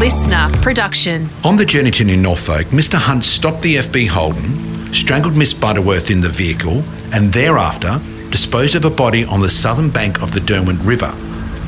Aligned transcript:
listener 0.00 0.48
production. 0.62 1.28
On 1.44 1.56
the 1.56 1.64
journey 1.66 1.90
to 1.90 2.04
New 2.04 2.16
Norfolk, 2.16 2.68
Mr. 2.68 2.94
Hunt 2.94 3.22
stopped 3.22 3.60
the 3.60 3.76
FB 3.76 4.08
Holden, 4.08 4.94
strangled 4.94 5.36
Miss 5.36 5.52
Butterworth 5.52 6.10
in 6.10 6.22
the 6.22 6.28
vehicle, 6.30 6.82
and 7.12 7.30
thereafter 7.30 8.00
disposed 8.30 8.74
of 8.74 8.86
a 8.86 8.90
body 8.90 9.26
on 9.26 9.40
the 9.40 9.50
southern 9.50 9.90
bank 9.90 10.22
of 10.22 10.32
the 10.32 10.40
Derwent 10.40 10.80
River. 10.80 11.12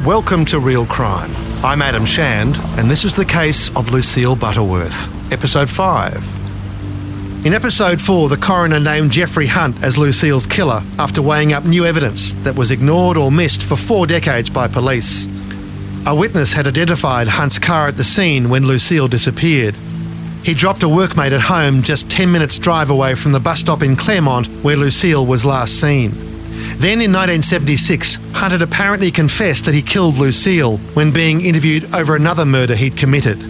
Welcome 0.06 0.46
to 0.46 0.58
Real 0.60 0.86
Crime. 0.86 1.30
I'm 1.62 1.82
Adam 1.82 2.06
Shand, 2.06 2.56
and 2.78 2.90
this 2.90 3.04
is 3.04 3.12
the 3.12 3.26
case 3.26 3.68
of 3.76 3.90
Lucille 3.90 4.34
Butterworth, 4.34 5.30
episode 5.30 5.68
5. 5.68 7.44
In 7.44 7.52
episode 7.52 8.00
4, 8.00 8.30
the 8.30 8.38
coroner 8.38 8.80
named 8.80 9.10
Jeffrey 9.10 9.46
Hunt 9.46 9.84
as 9.84 9.98
Lucille's 9.98 10.46
killer 10.46 10.82
after 10.98 11.20
weighing 11.20 11.52
up 11.52 11.66
new 11.66 11.84
evidence 11.84 12.32
that 12.44 12.56
was 12.56 12.70
ignored 12.70 13.18
or 13.18 13.30
missed 13.30 13.62
for 13.62 13.76
four 13.76 14.06
decades 14.06 14.48
by 14.48 14.68
police. 14.68 15.26
A 16.04 16.14
witness 16.14 16.52
had 16.52 16.66
identified 16.66 17.28
Hunt's 17.28 17.60
car 17.60 17.86
at 17.86 17.96
the 17.96 18.02
scene 18.02 18.50
when 18.50 18.66
Lucille 18.66 19.06
disappeared. 19.06 19.76
He 20.42 20.52
dropped 20.52 20.82
a 20.82 20.86
workmate 20.86 21.30
at 21.30 21.42
home 21.42 21.82
just 21.82 22.10
10 22.10 22.32
minutes' 22.32 22.58
drive 22.58 22.90
away 22.90 23.14
from 23.14 23.30
the 23.30 23.38
bus 23.38 23.60
stop 23.60 23.84
in 23.84 23.94
Claremont 23.94 24.48
where 24.64 24.76
Lucille 24.76 25.24
was 25.24 25.44
last 25.44 25.78
seen. 25.78 26.10
Then 26.78 27.00
in 27.00 27.12
1976, 27.12 28.18
Hunt 28.32 28.50
had 28.50 28.62
apparently 28.62 29.12
confessed 29.12 29.64
that 29.66 29.74
he 29.74 29.82
killed 29.82 30.16
Lucille 30.16 30.78
when 30.94 31.12
being 31.12 31.44
interviewed 31.44 31.94
over 31.94 32.16
another 32.16 32.44
murder 32.44 32.74
he'd 32.74 32.96
committed. 32.96 33.40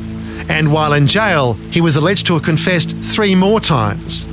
And 0.50 0.70
while 0.70 0.92
in 0.92 1.06
jail, 1.06 1.54
he 1.70 1.80
was 1.80 1.96
alleged 1.96 2.26
to 2.26 2.34
have 2.34 2.42
confessed 2.42 2.94
three 2.96 3.34
more 3.34 3.60
times. 3.60 4.26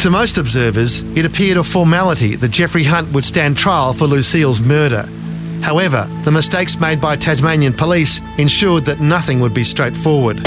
To 0.00 0.10
most 0.10 0.36
observers, 0.36 1.02
it 1.16 1.24
appeared 1.24 1.56
a 1.56 1.64
formality 1.64 2.36
that 2.36 2.50
Jeffrey 2.50 2.84
Hunt 2.84 3.10
would 3.12 3.24
stand 3.24 3.56
trial 3.56 3.94
for 3.94 4.06
Lucille's 4.06 4.60
murder. 4.60 5.08
However, 5.64 6.06
the 6.24 6.30
mistakes 6.30 6.78
made 6.78 7.00
by 7.00 7.16
Tasmanian 7.16 7.72
police 7.72 8.20
ensured 8.36 8.84
that 8.84 9.00
nothing 9.00 9.40
would 9.40 9.54
be 9.54 9.64
straightforward. 9.64 10.42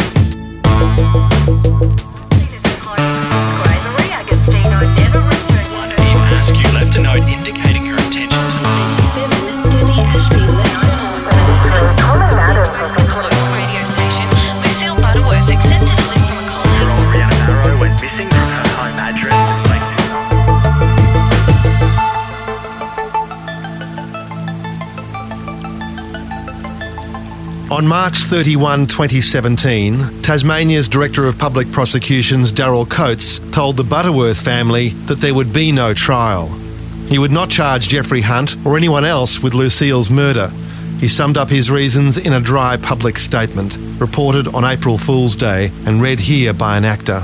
On 27.77 27.87
March 27.87 28.17
31, 28.23 28.87
2017, 28.87 30.23
Tasmania's 30.23 30.89
Director 30.89 31.27
of 31.27 31.37
Public 31.37 31.71
Prosecutions, 31.71 32.51
Daryl 32.51 32.89
Coates, 32.89 33.37
told 33.51 33.77
the 33.77 33.83
Butterworth 33.83 34.41
family 34.41 34.89
that 35.05 35.21
there 35.21 35.35
would 35.35 35.53
be 35.53 35.71
no 35.71 35.93
trial. 35.93 36.47
He 37.07 37.19
would 37.19 37.29
not 37.29 37.51
charge 37.51 37.87
Jeffrey 37.87 38.21
Hunt 38.21 38.55
or 38.65 38.77
anyone 38.77 39.05
else 39.05 39.43
with 39.43 39.53
Lucille's 39.53 40.09
murder. 40.09 40.47
He 40.99 41.07
summed 41.07 41.37
up 41.37 41.51
his 41.51 41.69
reasons 41.69 42.17
in 42.17 42.33
a 42.33 42.41
dry 42.41 42.77
public 42.77 43.19
statement, 43.19 43.77
reported 43.99 44.47
on 44.55 44.65
April 44.65 44.97
Fool's 44.97 45.35
Day 45.35 45.69
and 45.85 46.01
read 46.01 46.19
here 46.19 46.53
by 46.53 46.77
an 46.77 46.83
actor. 46.83 47.23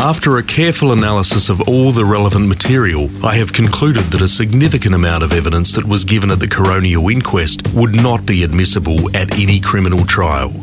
After 0.00 0.38
a 0.38 0.42
careful 0.42 0.92
analysis 0.92 1.50
of 1.50 1.60
all 1.68 1.92
the 1.92 2.06
relevant 2.06 2.48
material, 2.48 3.10
I 3.22 3.36
have 3.36 3.52
concluded 3.52 4.04
that 4.04 4.22
a 4.22 4.28
significant 4.28 4.94
amount 4.94 5.22
of 5.22 5.34
evidence 5.34 5.74
that 5.74 5.84
was 5.84 6.06
given 6.06 6.30
at 6.30 6.40
the 6.40 6.46
coronial 6.46 7.12
inquest 7.12 7.68
would 7.74 7.94
not 7.94 8.24
be 8.24 8.42
admissible 8.42 9.14
at 9.14 9.38
any 9.38 9.60
criminal 9.60 10.06
trial. 10.06 10.54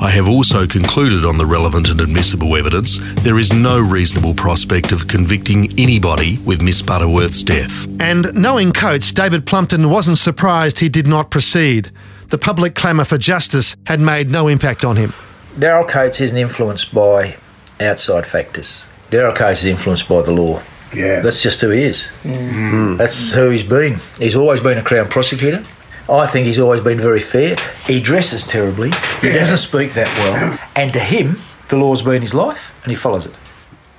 I 0.00 0.12
have 0.12 0.28
also 0.28 0.68
concluded 0.68 1.24
on 1.24 1.36
the 1.36 1.44
relevant 1.44 1.88
and 1.88 2.00
admissible 2.00 2.56
evidence 2.56 3.00
there 3.24 3.40
is 3.40 3.52
no 3.52 3.80
reasonable 3.80 4.34
prospect 4.34 4.92
of 4.92 5.08
convicting 5.08 5.68
anybody 5.76 6.38
with 6.44 6.62
Miss 6.62 6.80
Butterworth's 6.80 7.42
death. 7.42 7.88
And 8.00 8.32
knowing 8.40 8.70
Coates, 8.70 9.10
David 9.10 9.46
Plumpton 9.46 9.90
wasn't 9.90 10.18
surprised 10.18 10.78
he 10.78 10.88
did 10.88 11.08
not 11.08 11.32
proceed. 11.32 11.90
The 12.28 12.38
public 12.38 12.76
clamour 12.76 13.04
for 13.04 13.18
justice 13.18 13.76
had 13.88 13.98
made 13.98 14.30
no 14.30 14.46
impact 14.46 14.84
on 14.84 14.94
him. 14.94 15.12
Daryl 15.58 15.88
Coates 15.88 16.20
isn't 16.20 16.38
influenced 16.38 16.94
by 16.94 17.36
outside 17.80 18.26
factors. 18.26 18.84
Coates 19.10 19.60
is 19.60 19.66
influenced 19.66 20.08
by 20.08 20.22
the 20.22 20.32
law. 20.32 20.60
Yeah. 20.94 21.20
That's 21.20 21.42
just 21.42 21.60
who 21.60 21.70
he 21.70 21.82
is. 21.82 22.08
Mm. 22.22 22.96
That's 22.98 23.32
who 23.32 23.50
he's 23.50 23.62
been. 23.64 24.00
He's 24.18 24.34
always 24.36 24.60
been 24.60 24.78
a 24.78 24.82
Crown 24.82 25.08
prosecutor. 25.08 25.64
I 26.08 26.26
think 26.26 26.46
he's 26.46 26.58
always 26.58 26.82
been 26.82 26.98
very 27.00 27.20
fair. 27.20 27.56
He 27.86 28.00
dresses 28.00 28.46
terribly. 28.46 28.92
He 29.20 29.28
Yeah. 29.28 29.34
doesn't 29.34 29.58
speak 29.58 29.94
that 29.94 30.08
well. 30.18 30.58
And 30.76 30.92
to 30.92 31.00
him, 31.00 31.42
the 31.68 31.76
law's 31.76 32.02
been 32.02 32.22
his 32.22 32.34
life 32.34 32.72
and 32.84 32.90
he 32.90 32.96
follows 32.96 33.26
it. 33.26 33.34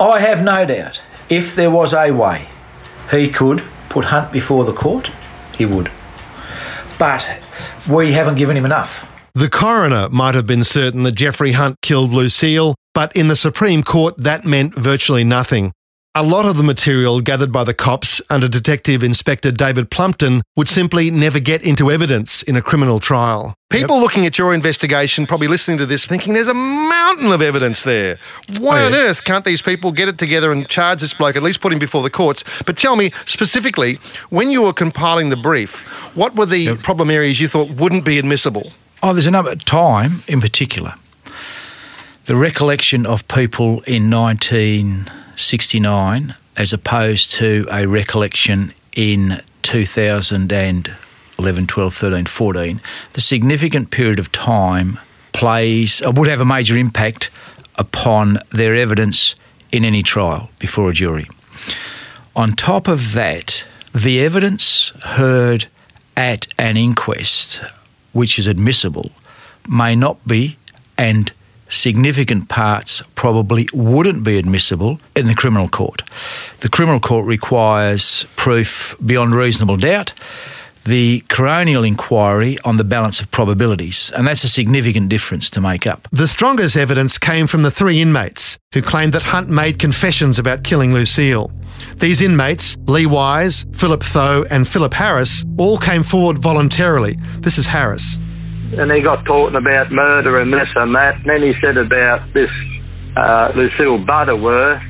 I 0.00 0.20
have 0.20 0.42
no 0.42 0.64
doubt 0.64 1.00
if 1.28 1.54
there 1.54 1.70
was 1.70 1.92
a 1.92 2.10
way 2.12 2.46
he 3.10 3.28
could 3.28 3.62
put 3.90 4.06
Hunt 4.06 4.32
before 4.32 4.64
the 4.64 4.72
court, 4.72 5.10
he 5.56 5.66
would. 5.66 5.90
But 6.98 7.28
we 7.88 8.12
haven't 8.12 8.36
given 8.36 8.56
him 8.56 8.64
enough. 8.64 9.04
The 9.38 9.48
coroner 9.48 10.08
might 10.08 10.34
have 10.34 10.48
been 10.48 10.64
certain 10.64 11.04
that 11.04 11.14
Jeffrey 11.14 11.52
Hunt 11.52 11.76
killed 11.80 12.10
Lucille, 12.10 12.74
but 12.92 13.14
in 13.14 13.28
the 13.28 13.36
Supreme 13.36 13.84
Court, 13.84 14.16
that 14.18 14.44
meant 14.44 14.74
virtually 14.74 15.22
nothing. 15.22 15.70
A 16.16 16.24
lot 16.24 16.44
of 16.44 16.56
the 16.56 16.64
material 16.64 17.20
gathered 17.20 17.52
by 17.52 17.62
the 17.62 17.72
cops 17.72 18.20
under 18.30 18.48
Detective 18.48 19.04
Inspector 19.04 19.48
David 19.52 19.92
Plumpton 19.92 20.42
would 20.56 20.68
simply 20.68 21.12
never 21.12 21.38
get 21.38 21.62
into 21.62 21.88
evidence 21.88 22.42
in 22.42 22.56
a 22.56 22.60
criminal 22.60 22.98
trial. 22.98 23.54
People 23.70 24.00
looking 24.00 24.26
at 24.26 24.38
your 24.38 24.52
investigation, 24.52 25.24
probably 25.24 25.46
listening 25.46 25.78
to 25.78 25.86
this, 25.86 26.04
thinking 26.04 26.34
there's 26.34 26.48
a 26.48 26.54
mountain 26.54 27.30
of 27.30 27.40
evidence 27.40 27.84
there. 27.84 28.18
Why 28.58 28.82
oh, 28.82 28.86
on 28.86 28.94
earth 28.96 29.22
can't 29.22 29.44
these 29.44 29.62
people 29.62 29.92
get 29.92 30.08
it 30.08 30.18
together 30.18 30.50
and 30.50 30.68
charge 30.68 31.00
this 31.00 31.14
bloke, 31.14 31.36
at 31.36 31.44
least 31.44 31.60
put 31.60 31.72
him 31.72 31.78
before 31.78 32.02
the 32.02 32.10
courts? 32.10 32.42
But 32.66 32.76
tell 32.76 32.96
me 32.96 33.12
specifically, 33.24 34.00
when 34.30 34.50
you 34.50 34.62
were 34.62 34.72
compiling 34.72 35.28
the 35.28 35.36
brief, 35.36 35.78
what 36.16 36.34
were 36.34 36.46
the 36.46 36.74
problem 36.78 37.08
areas 37.08 37.38
you 37.38 37.46
thought 37.46 37.70
wouldn't 37.70 38.04
be 38.04 38.18
admissible? 38.18 38.72
Oh, 39.00 39.12
there's 39.12 39.26
another 39.26 39.54
time 39.54 40.24
in 40.26 40.40
particular. 40.40 40.94
The 42.24 42.34
recollection 42.36 43.06
of 43.06 43.28
people 43.28 43.82
in 43.82 44.10
1969 44.10 46.34
as 46.56 46.72
opposed 46.72 47.30
to 47.34 47.68
a 47.70 47.86
recollection 47.86 48.72
in 48.92 49.40
2011, 49.62 51.66
12, 51.66 51.94
13, 51.94 52.26
14, 52.26 52.80
the 53.12 53.20
significant 53.20 53.92
period 53.92 54.18
of 54.18 54.32
time 54.32 54.98
plays, 55.32 56.02
or 56.02 56.10
would 56.12 56.28
have 56.28 56.40
a 56.40 56.44
major 56.44 56.76
impact 56.76 57.30
upon 57.76 58.38
their 58.50 58.74
evidence 58.74 59.36
in 59.70 59.84
any 59.84 60.02
trial 60.02 60.50
before 60.58 60.90
a 60.90 60.92
jury. 60.92 61.28
On 62.34 62.54
top 62.54 62.88
of 62.88 63.12
that, 63.12 63.64
the 63.94 64.20
evidence 64.20 64.88
heard 65.04 65.68
at 66.16 66.48
an 66.58 66.76
inquest, 66.76 67.62
which 68.12 68.38
is 68.38 68.46
admissible, 68.46 69.10
may 69.68 69.94
not 69.94 70.18
be, 70.26 70.56
and 70.96 71.32
significant 71.68 72.48
parts 72.48 73.02
probably 73.14 73.68
wouldn't 73.72 74.24
be 74.24 74.38
admissible 74.38 75.00
in 75.14 75.26
the 75.26 75.34
criminal 75.34 75.68
court. 75.68 76.02
The 76.60 76.68
criminal 76.68 77.00
court 77.00 77.26
requires 77.26 78.26
proof 78.36 78.96
beyond 79.04 79.34
reasonable 79.34 79.76
doubt. 79.76 80.12
The 80.84 81.20
coronial 81.28 81.86
inquiry 81.86 82.58
on 82.64 82.76
the 82.78 82.84
balance 82.84 83.20
of 83.20 83.30
probabilities, 83.30 84.10
and 84.16 84.26
that's 84.26 84.44
a 84.44 84.48
significant 84.48 85.08
difference 85.10 85.50
to 85.50 85.60
make 85.60 85.86
up. 85.86 86.08
The 86.12 86.26
strongest 86.26 86.76
evidence 86.76 87.18
came 87.18 87.46
from 87.46 87.62
the 87.62 87.70
three 87.70 88.00
inmates 88.00 88.58
who 88.72 88.80
claimed 88.80 89.12
that 89.12 89.24
Hunt 89.24 89.48
made 89.50 89.78
confessions 89.78 90.38
about 90.38 90.64
killing 90.64 90.94
Lucille. 90.94 91.52
These 91.96 92.22
inmates, 92.22 92.76
Lee 92.86 93.06
Wise, 93.06 93.66
Philip 93.72 94.02
Tho, 94.02 94.44
and 94.50 94.66
Philip 94.66 94.94
Harris, 94.94 95.44
all 95.58 95.78
came 95.78 96.02
forward 96.02 96.38
voluntarily. 96.38 97.16
This 97.40 97.58
is 97.58 97.66
Harris. 97.66 98.18
and 98.78 98.90
he 98.92 99.00
got 99.02 99.24
talking 99.24 99.56
about 99.56 99.90
murder 99.90 100.40
and 100.40 100.52
this 100.52 100.68
and 100.74 100.94
that. 100.94 101.16
And 101.16 101.24
then 101.26 101.42
he 101.42 101.52
said 101.62 101.76
about 101.76 102.20
this 102.34 102.50
uh, 103.16 103.52
Lucille 103.56 104.04
Butterworth 104.04 104.82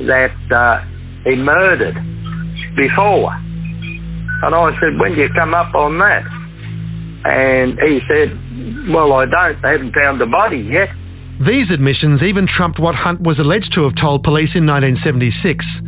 that 0.00 0.36
uh, 0.50 0.84
he 1.24 1.34
murdered 1.36 1.96
before. 2.76 3.32
And 4.42 4.54
I 4.54 4.70
said, 4.80 4.98
when 4.98 5.14
do 5.14 5.22
you 5.22 5.28
come 5.36 5.54
up 5.54 5.74
on 5.74 5.98
that? 5.98 6.24
And 7.24 7.78
he 7.80 8.00
said, 8.06 8.92
well, 8.92 9.12
I 9.14 9.26
don't. 9.26 9.60
They 9.62 9.70
haven't 9.70 9.94
found 9.94 10.20
the 10.20 10.26
body 10.26 10.58
yet. 10.58 10.88
These 11.38 11.70
admissions 11.70 12.22
even 12.22 12.46
trumped 12.46 12.78
what 12.78 12.94
Hunt 12.94 13.20
was 13.20 13.40
alleged 13.40 13.72
to 13.74 13.82
have 13.82 13.94
told 13.94 14.24
police 14.24 14.56
in 14.56 14.64
1976. 14.64 15.82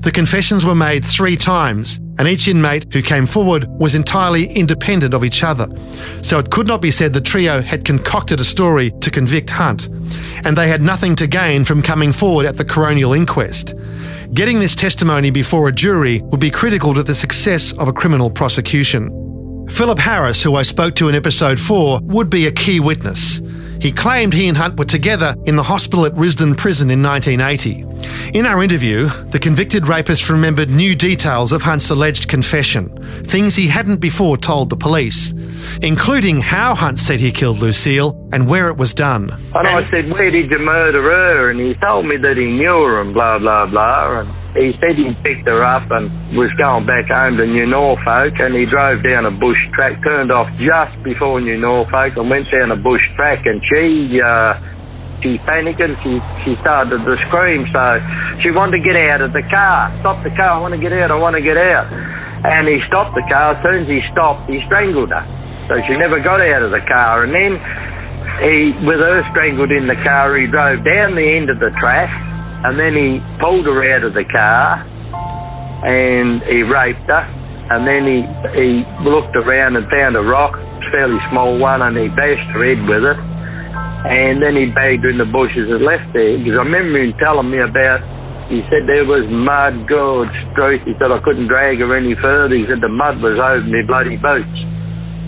The 0.00 0.10
confessions 0.12 0.64
were 0.64 0.74
made 0.74 1.04
three 1.04 1.36
times, 1.36 1.98
and 2.18 2.28
each 2.28 2.48
inmate 2.48 2.92
who 2.92 3.02
came 3.02 3.26
forward 3.26 3.66
was 3.68 3.94
entirely 3.94 4.46
independent 4.46 5.14
of 5.14 5.24
each 5.24 5.42
other. 5.42 5.66
So 6.22 6.38
it 6.38 6.50
could 6.50 6.66
not 6.66 6.82
be 6.82 6.90
said 6.90 7.12
the 7.12 7.20
trio 7.20 7.60
had 7.60 7.84
concocted 7.84 8.40
a 8.40 8.44
story 8.44 8.90
to 9.00 9.10
convict 9.10 9.50
Hunt, 9.50 9.88
and 10.44 10.56
they 10.56 10.68
had 10.68 10.82
nothing 10.82 11.16
to 11.16 11.26
gain 11.26 11.64
from 11.64 11.82
coming 11.82 12.12
forward 12.12 12.46
at 12.46 12.56
the 12.56 12.64
coronial 12.64 13.16
inquest. 13.16 13.74
Getting 14.32 14.58
this 14.58 14.74
testimony 14.74 15.30
before 15.30 15.68
a 15.68 15.72
jury 15.72 16.20
would 16.24 16.40
be 16.40 16.50
critical 16.50 16.94
to 16.94 17.02
the 17.02 17.14
success 17.14 17.72
of 17.78 17.88
a 17.88 17.92
criminal 17.92 18.30
prosecution. 18.30 19.66
Philip 19.68 19.98
Harris, 19.98 20.42
who 20.42 20.56
I 20.56 20.62
spoke 20.62 20.94
to 20.96 21.08
in 21.08 21.14
episode 21.14 21.58
4, 21.58 22.00
would 22.02 22.30
be 22.30 22.46
a 22.46 22.52
key 22.52 22.80
witness. 22.80 23.40
He 23.84 23.92
claimed 23.92 24.32
he 24.32 24.48
and 24.48 24.56
Hunt 24.56 24.78
were 24.78 24.86
together 24.86 25.36
in 25.44 25.56
the 25.56 25.62
hospital 25.62 26.06
at 26.06 26.14
Risdon 26.14 26.56
Prison 26.56 26.88
in 26.88 27.02
1980. 27.02 27.84
In 28.32 28.46
our 28.46 28.62
interview, 28.62 29.08
the 29.28 29.38
convicted 29.38 29.86
rapist 29.86 30.30
remembered 30.30 30.70
new 30.70 30.94
details 30.94 31.52
of 31.52 31.60
Hunt's 31.60 31.90
alleged 31.90 32.26
confession, 32.26 32.88
things 33.24 33.54
he 33.54 33.68
hadn't 33.68 34.00
before 34.00 34.38
told 34.38 34.70
the 34.70 34.76
police, 34.76 35.32
including 35.82 36.38
how 36.38 36.74
Hunt 36.74 36.98
said 36.98 37.20
he 37.20 37.30
killed 37.30 37.58
Lucille 37.58 38.16
and 38.32 38.48
where 38.48 38.70
it 38.70 38.78
was 38.78 38.94
done. 38.94 39.30
And 39.54 39.68
I 39.68 39.86
said, 39.90 40.10
Where 40.10 40.30
did 40.30 40.50
you 40.50 40.58
murder 40.60 41.02
her? 41.02 41.50
And 41.50 41.60
he 41.60 41.74
told 41.74 42.06
me 42.06 42.16
that 42.16 42.38
he 42.38 42.46
knew 42.46 42.84
her 42.84 43.02
and 43.02 43.12
blah, 43.12 43.38
blah, 43.38 43.66
blah. 43.66 44.20
And 44.20 44.30
he 44.54 44.72
said 44.78 44.96
he 44.96 45.12
picked 45.14 45.46
her 45.46 45.64
up 45.64 45.90
and 45.90 46.36
was 46.36 46.50
going 46.52 46.86
back 46.86 47.06
home 47.06 47.36
to 47.36 47.46
New 47.46 47.66
Norfolk 47.66 48.38
and 48.38 48.54
he 48.54 48.66
drove 48.66 49.02
down 49.02 49.26
a 49.26 49.30
bush 49.30 49.58
track, 49.72 50.02
turned 50.04 50.30
off 50.30 50.48
just 50.58 51.02
before 51.02 51.40
New 51.40 51.58
Norfolk 51.58 52.16
and 52.16 52.30
went 52.30 52.50
down 52.50 52.70
a 52.70 52.76
bush 52.76 53.02
track 53.14 53.46
and 53.46 53.60
she, 53.64 54.20
uh, 54.20 54.58
she 55.22 55.38
panicked 55.38 55.80
and 55.80 55.98
she, 56.02 56.20
she 56.44 56.54
started 56.56 57.04
to 57.04 57.16
scream. 57.26 57.66
So 57.72 58.00
she 58.40 58.52
wanted 58.52 58.78
to 58.78 58.84
get 58.84 58.94
out 58.94 59.22
of 59.22 59.32
the 59.32 59.42
car. 59.42 59.92
Stop 59.98 60.22
the 60.22 60.30
car, 60.30 60.50
I 60.50 60.60
want 60.60 60.74
to 60.74 60.80
get 60.80 60.92
out, 60.92 61.10
I 61.10 61.16
want 61.16 61.34
to 61.34 61.42
get 61.42 61.56
out. 61.56 61.92
And 62.46 62.68
he 62.68 62.80
stopped 62.82 63.16
the 63.16 63.22
car. 63.22 63.54
As 63.54 63.62
soon 63.62 63.82
as 63.82 63.88
he 63.88 64.02
stopped, 64.12 64.48
he 64.48 64.64
strangled 64.66 65.10
her. 65.10 65.26
So 65.66 65.82
she 65.82 65.96
never 65.96 66.20
got 66.20 66.40
out 66.40 66.62
of 66.62 66.70
the 66.70 66.80
car. 66.80 67.24
And 67.24 67.34
then 67.34 67.52
he, 68.40 68.70
with 68.86 69.00
her 69.00 69.28
strangled 69.30 69.72
in 69.72 69.88
the 69.88 69.96
car, 69.96 70.36
he 70.36 70.46
drove 70.46 70.84
down 70.84 71.16
the 71.16 71.36
end 71.36 71.50
of 71.50 71.58
the 71.58 71.70
track 71.70 72.33
and 72.64 72.78
then 72.78 72.96
he 72.96 73.20
pulled 73.38 73.66
her 73.66 73.84
out 73.94 74.04
of 74.04 74.14
the 74.14 74.24
car 74.24 74.86
and 75.84 76.42
he 76.44 76.62
raped 76.62 77.06
her. 77.10 77.28
And 77.70 77.86
then 77.86 78.04
he, 78.04 78.22
he 78.58 78.84
looked 79.02 79.36
around 79.36 79.76
and 79.76 79.88
found 79.90 80.16
a 80.16 80.22
rock, 80.22 80.56
a 80.56 80.90
fairly 80.90 81.18
small 81.30 81.58
one, 81.58 81.82
and 81.82 81.96
he 81.96 82.08
bashed 82.08 82.50
her 82.52 82.64
head 82.64 82.86
with 82.88 83.04
it. 83.04 83.18
And 84.06 84.40
then 84.40 84.56
he 84.56 84.66
bagged 84.66 85.04
her 85.04 85.10
in 85.10 85.18
the 85.18 85.24
bushes 85.24 85.70
and 85.70 85.82
left 85.82 86.12
there. 86.12 86.36
Because 86.36 86.58
I 86.58 86.62
remember 86.62 86.98
him 86.98 87.12
telling 87.14 87.50
me 87.50 87.58
about, 87.58 88.00
he 88.48 88.62
said 88.68 88.86
there 88.86 89.04
was 89.04 89.28
mud, 89.30 89.86
good 89.86 90.28
street. 90.52 90.82
He 90.82 90.92
said 90.94 91.10
I 91.10 91.18
couldn't 91.20 91.48
drag 91.48 91.78
her 91.78 91.96
any 91.96 92.14
further. 92.14 92.54
He 92.54 92.66
said 92.66 92.80
the 92.80 92.88
mud 92.88 93.22
was 93.22 93.36
over 93.36 93.60
my 93.60 93.82
bloody 93.82 94.16
boots. 94.16 94.58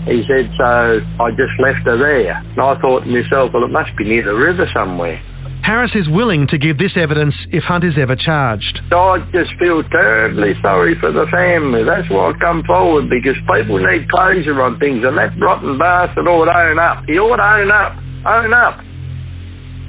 He 0.05 0.23
said, 0.25 0.49
so 0.57 1.01
I 1.19 1.31
just 1.31 1.53
left 1.59 1.85
her 1.85 1.97
there. 1.97 2.37
And 2.37 2.61
I 2.61 2.79
thought 2.79 3.03
to 3.03 3.09
myself, 3.09 3.51
well, 3.53 3.65
it 3.65 3.71
must 3.71 3.95
be 3.97 4.05
near 4.05 4.23
the 4.23 4.33
river 4.33 4.69
somewhere. 4.75 5.21
Harris 5.67 5.97
is 5.97 6.09
willing 6.09 6.47
to 6.47 6.57
give 6.57 6.77
this 6.77 6.95
evidence 6.95 7.45
if 7.53 7.65
Hunt 7.65 7.83
is 7.83 7.97
ever 7.97 8.15
charged. 8.15 8.81
I 8.93 9.17
just 9.33 9.51
feel 9.59 9.83
terribly 9.83 10.53
sorry 10.61 10.95
for 10.97 11.11
the 11.11 11.25
family. 11.29 11.83
That's 11.83 12.09
why 12.09 12.31
I 12.31 12.39
come 12.39 12.63
forward 12.63 13.09
because 13.09 13.35
people 13.51 13.77
need 13.77 14.09
closure 14.09 14.61
on 14.61 14.79
things, 14.79 15.03
and 15.03 15.17
that 15.17 15.37
rotten 15.37 15.77
bastard 15.77 16.25
ought 16.25 16.45
to 16.45 16.57
own 16.57 16.79
up. 16.79 17.03
He 17.05 17.19
ought 17.19 17.35
to 17.35 17.43
own 17.43 17.69
up. 17.69 17.91
Own 18.25 18.53
up. 18.53 18.79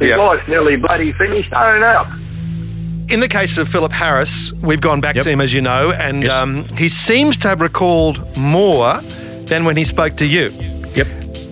His 0.00 0.08
Yep. 0.08 0.19
life's 0.19 0.48
nearly 0.48 0.75
bloody 0.75 1.12
finished. 1.12 1.52
Own 1.52 1.84
up. 1.84 2.08
In 3.08 3.20
the 3.20 3.28
case 3.28 3.56
of 3.56 3.69
Philip 3.69 3.92
Harris, 3.92 4.52
we've 4.60 4.81
gone 4.81 5.00
back 5.00 5.14
Yep. 5.14 5.24
to 5.26 5.31
him, 5.31 5.40
as 5.40 5.54
you 5.54 5.60
know, 5.60 5.92
and 5.92 6.24
Yes. 6.24 6.32
um, 6.32 6.66
he 6.76 6.88
seems 6.88 7.36
to 7.36 7.48
have 7.48 7.60
recalled 7.60 8.36
more 8.36 8.98
than 9.46 9.64
when 9.64 9.76
he 9.76 9.84
spoke 9.84 10.16
to 10.16 10.26
you. 10.26 10.50
Yep. 10.96 11.06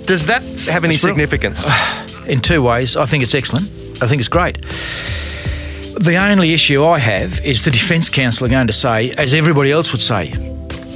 Does 0.07 0.27
that 0.27 0.43
have 0.69 0.83
any 0.83 0.95
That's 0.97 1.05
real. 1.05 1.15
significance? 1.15 1.65
In 2.27 2.41
two 2.41 2.61
ways, 2.61 2.97
I 2.97 3.07
think 3.07 3.23
it's 3.23 3.33
excellent. 3.37 3.71
I 4.03 4.07
think 4.07 4.21
it's 4.21 4.29
great. 4.29 4.61
The 5.99 6.17
only 6.17 6.53
issue 6.53 6.85
I 6.85 6.99
have 6.99 7.41
is 7.45 7.65
the 7.65 7.71
defence 7.71 8.09
counsel 8.09 8.47
are 8.47 8.51
going 8.51 8.67
to 8.67 8.73
say, 8.73 9.13
as 9.13 9.33
everybody 9.33 9.73
else 9.73 9.93
would 9.93 10.01
say, 10.01 10.33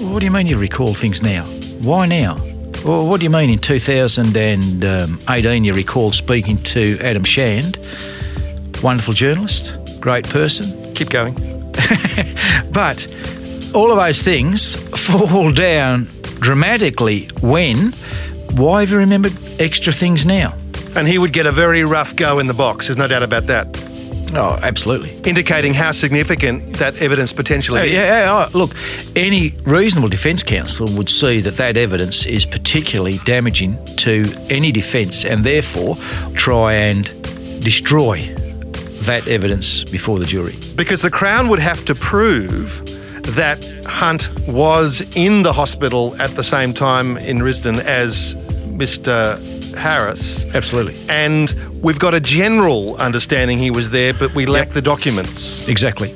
well, 0.00 0.12
what 0.12 0.19
do 0.19 0.26
you 0.26 0.31
mean 0.31 0.47
you 0.47 0.58
recall 0.58 0.93
things 0.93 1.23
now? 1.23 1.44
Why 1.82 2.06
now? 2.06 2.37
Well, 2.85 3.06
what 3.06 3.20
do 3.20 3.25
you 3.25 3.31
mean 3.31 3.50
in 3.50 3.58
2018 3.58 5.47
um, 5.47 5.64
you 5.64 5.73
recall 5.73 6.12
speaking 6.12 6.58
to 6.58 6.99
Adam 7.00 7.25
Shand, 7.25 7.79
wonderful 8.82 9.14
journalist, 9.14 9.76
great 10.00 10.29
person, 10.29 10.81
Keep 10.94 11.08
going. 11.08 11.35
but 12.73 13.06
all 13.75 13.91
of 13.91 13.97
those 13.97 14.20
things 14.20 14.76
fall 14.99 15.50
down 15.50 16.08
dramatically 16.41 17.29
when 17.41 17.93
why 18.52 18.81
have 18.81 18.91
you 18.91 18.99
remembered 18.99 19.32
extra 19.58 19.94
things 19.94 20.26
now? 20.26 20.55
And 20.97 21.07
he 21.07 21.19
would 21.19 21.33
get 21.33 21.47
a 21.47 21.53
very 21.53 21.85
rough 21.85 22.15
go 22.17 22.39
in 22.39 22.47
the 22.47 22.55
box, 22.55 22.87
there's 22.89 22.97
no 22.97 23.07
doubt 23.09 23.23
about 23.23 23.47
that, 23.47 23.67
Oh, 24.35 24.59
absolutely. 24.63 25.11
indicating 25.29 25.75
how 25.75 25.91
significant 25.93 26.75
that 26.75 27.01
evidence 27.03 27.33
potentially 27.33 27.81
is. 27.83 27.93
yeah, 27.93 28.23
yeah, 28.25 28.49
oh, 28.53 28.59
look, 28.59 28.71
any 29.17 29.55
reasonable 29.65 30.09
defence 30.09 30.43
counsel 30.43 30.89
would 30.97 31.09
see 31.09 31.41
that 31.41 31.57
that 31.57 31.77
evidence 31.77 32.27
is 32.27 32.45
particularly 32.47 33.19
damaging 33.25 33.77
to 33.97 34.25
any 34.49 34.71
defence 34.73 35.25
and 35.25 35.45
therefore 35.45 35.97
try 36.35 36.75
and 36.75 37.07
destroy 37.63 38.23
that 39.03 39.27
evidence 39.27 39.83
before 39.85 40.19
the 40.19 40.27
jury. 40.27 40.55
Because 40.77 41.03
the 41.03 41.11
Crown 41.11 41.49
would 41.49 41.59
have 41.61 41.85
to 41.87 41.95
prove 41.95 42.83
that 43.37 43.59
Hunt 43.87 44.29
was 44.49 45.03
in 45.17 45.43
the 45.43 45.53
hospital 45.53 46.15
at 46.21 46.31
the 46.37 46.45
same 46.45 46.73
time 46.73 47.17
in 47.19 47.39
Risdon 47.39 47.79
as 47.81 48.35
Mr. 48.69 49.37
Harris. 49.73 50.45
Absolutely. 50.55 50.97
And 51.09 51.51
we've 51.83 51.99
got 51.99 52.15
a 52.15 52.21
general 52.21 52.97
understanding 52.97 53.59
he 53.59 53.71
was 53.71 53.91
there, 53.91 54.13
but 54.15 54.35
we 54.35 54.47
lack 54.47 54.71
the 54.71 54.83
documents. 54.83 55.69
Exactly. 55.69 56.13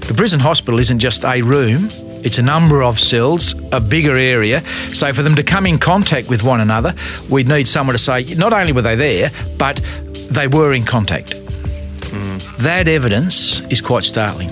The 0.00 0.14
prison 0.14 0.40
hospital 0.40 0.78
isn't 0.80 1.00
just 1.00 1.24
a 1.24 1.42
room, 1.42 1.88
it's 2.24 2.38
a 2.38 2.42
number 2.42 2.82
of 2.82 2.98
cells, 2.98 3.54
a 3.72 3.80
bigger 3.80 4.16
area. 4.16 4.62
So 4.92 5.12
for 5.12 5.22
them 5.22 5.34
to 5.36 5.42
come 5.42 5.66
in 5.66 5.78
contact 5.78 6.28
with 6.28 6.42
one 6.42 6.60
another, 6.60 6.94
we'd 7.30 7.46
need 7.46 7.68
someone 7.68 7.94
to 7.94 8.02
say 8.02 8.24
not 8.34 8.52
only 8.52 8.72
were 8.72 8.82
they 8.82 8.96
there, 8.96 9.30
but 9.58 9.76
they 10.30 10.48
were 10.48 10.72
in 10.72 10.84
contact. 10.84 11.30
Mm. 11.30 12.56
That 12.58 12.88
evidence 12.88 13.60
is 13.70 13.80
quite 13.80 14.04
startling. 14.04 14.50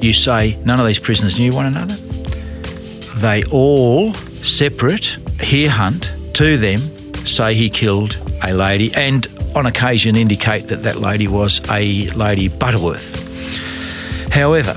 You 0.00 0.12
say 0.12 0.56
none 0.64 0.80
of 0.80 0.86
these 0.86 0.98
prisoners 0.98 1.38
knew 1.38 1.52
one 1.52 1.66
another. 1.66 1.94
They 3.16 3.44
all, 3.52 4.14
separate, 4.14 5.18
hear 5.40 5.68
hunt 5.68 6.10
to 6.34 6.56
them, 6.56 6.80
say 7.26 7.54
he 7.54 7.70
killed 7.70 8.16
a 8.42 8.52
lady, 8.52 8.92
and 8.94 9.26
on 9.54 9.66
occasion 9.66 10.16
indicate 10.16 10.68
that 10.68 10.82
that 10.82 10.96
lady 10.96 11.28
was 11.28 11.60
a 11.70 12.10
Lady 12.10 12.48
Butterworth. 12.48 14.30
However, 14.32 14.74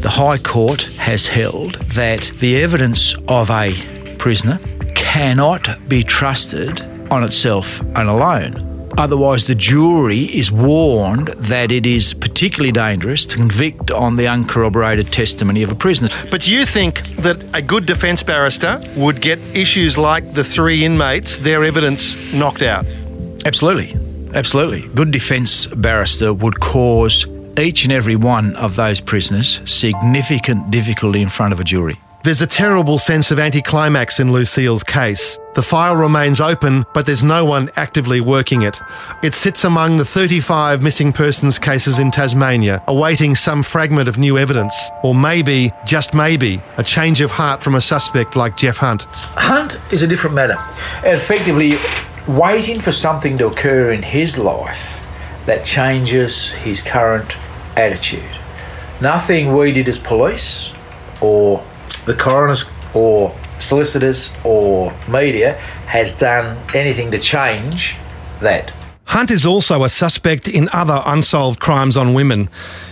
the 0.00 0.10
High 0.10 0.38
Court 0.38 0.82
has 0.98 1.26
held 1.26 1.74
that 1.90 2.30
the 2.38 2.62
evidence 2.62 3.14
of 3.28 3.50
a 3.50 4.16
prisoner 4.18 4.58
cannot 4.94 5.88
be 5.88 6.02
trusted 6.02 6.82
on 7.10 7.24
itself 7.24 7.80
and 7.80 8.08
alone. 8.08 8.73
Otherwise, 8.96 9.44
the 9.44 9.54
jury 9.54 10.24
is 10.36 10.52
warned 10.52 11.28
that 11.28 11.72
it 11.72 11.84
is 11.84 12.14
particularly 12.14 12.72
dangerous 12.72 13.26
to 13.26 13.36
convict 13.36 13.90
on 13.90 14.16
the 14.16 14.28
uncorroborated 14.28 15.12
testimony 15.12 15.62
of 15.62 15.70
a 15.70 15.74
prisoner. 15.74 16.08
But 16.30 16.46
you 16.46 16.64
think 16.64 17.02
that 17.16 17.42
a 17.54 17.60
good 17.60 17.86
defence 17.86 18.22
barrister 18.22 18.80
would 18.96 19.20
get 19.20 19.38
issues 19.54 19.98
like 19.98 20.34
the 20.34 20.44
three 20.44 20.84
inmates, 20.84 21.38
their 21.38 21.64
evidence 21.64 22.16
knocked 22.32 22.62
out? 22.62 22.86
Absolutely. 23.44 23.96
Absolutely. 24.34 24.88
Good 24.94 25.10
defence 25.10 25.66
barrister 25.66 26.32
would 26.32 26.60
cause 26.60 27.26
each 27.58 27.84
and 27.84 27.92
every 27.92 28.16
one 28.16 28.56
of 28.56 28.76
those 28.76 29.00
prisoners 29.00 29.60
significant 29.64 30.70
difficulty 30.70 31.20
in 31.20 31.28
front 31.28 31.52
of 31.52 31.60
a 31.60 31.64
jury. 31.64 31.98
There's 32.24 32.40
a 32.40 32.46
terrible 32.46 32.96
sense 32.96 33.30
of 33.30 33.38
anticlimax 33.38 34.18
in 34.18 34.32
Lucille's 34.32 34.82
case. 34.82 35.38
The 35.52 35.62
file 35.62 35.94
remains 35.94 36.40
open, 36.40 36.86
but 36.94 37.04
there's 37.04 37.22
no 37.22 37.44
one 37.44 37.68
actively 37.76 38.22
working 38.22 38.62
it. 38.62 38.80
It 39.22 39.34
sits 39.34 39.64
among 39.64 39.98
the 39.98 40.06
35 40.06 40.82
missing 40.82 41.12
persons 41.12 41.58
cases 41.58 41.98
in 41.98 42.10
Tasmania, 42.10 42.82
awaiting 42.88 43.34
some 43.34 43.62
fragment 43.62 44.08
of 44.08 44.16
new 44.16 44.38
evidence, 44.38 44.74
or 45.02 45.14
maybe, 45.14 45.70
just 45.84 46.14
maybe, 46.14 46.62
a 46.78 46.82
change 46.82 47.20
of 47.20 47.30
heart 47.30 47.62
from 47.62 47.74
a 47.74 47.80
suspect 47.82 48.36
like 48.36 48.56
Jeff 48.56 48.78
Hunt. 48.78 49.02
Hunt 49.36 49.78
is 49.92 50.00
a 50.00 50.06
different 50.06 50.34
matter. 50.34 50.56
Effectively, 51.04 51.72
waiting 52.26 52.80
for 52.80 52.90
something 52.90 53.36
to 53.36 53.48
occur 53.48 53.92
in 53.92 54.02
his 54.02 54.38
life 54.38 54.98
that 55.44 55.62
changes 55.62 56.52
his 56.52 56.80
current 56.80 57.36
attitude. 57.76 58.38
Nothing 59.02 59.54
we 59.54 59.72
did 59.74 59.90
as 59.90 59.98
police 59.98 60.72
or 61.20 61.62
the 62.06 62.14
coroners 62.14 62.64
or 62.94 63.34
solicitors 63.58 64.32
or 64.44 64.92
media 65.08 65.54
has 65.86 66.16
done 66.16 66.56
anything 66.74 67.10
to 67.10 67.18
change 67.18 67.96
that. 68.40 68.72
Hunt 69.06 69.30
is 69.30 69.46
also 69.46 69.84
a 69.84 69.88
suspect 69.88 70.48
in 70.48 70.68
other 70.72 71.02
unsolved 71.06 71.60
crimes 71.60 71.96
on 71.96 72.14
women. 72.14 72.48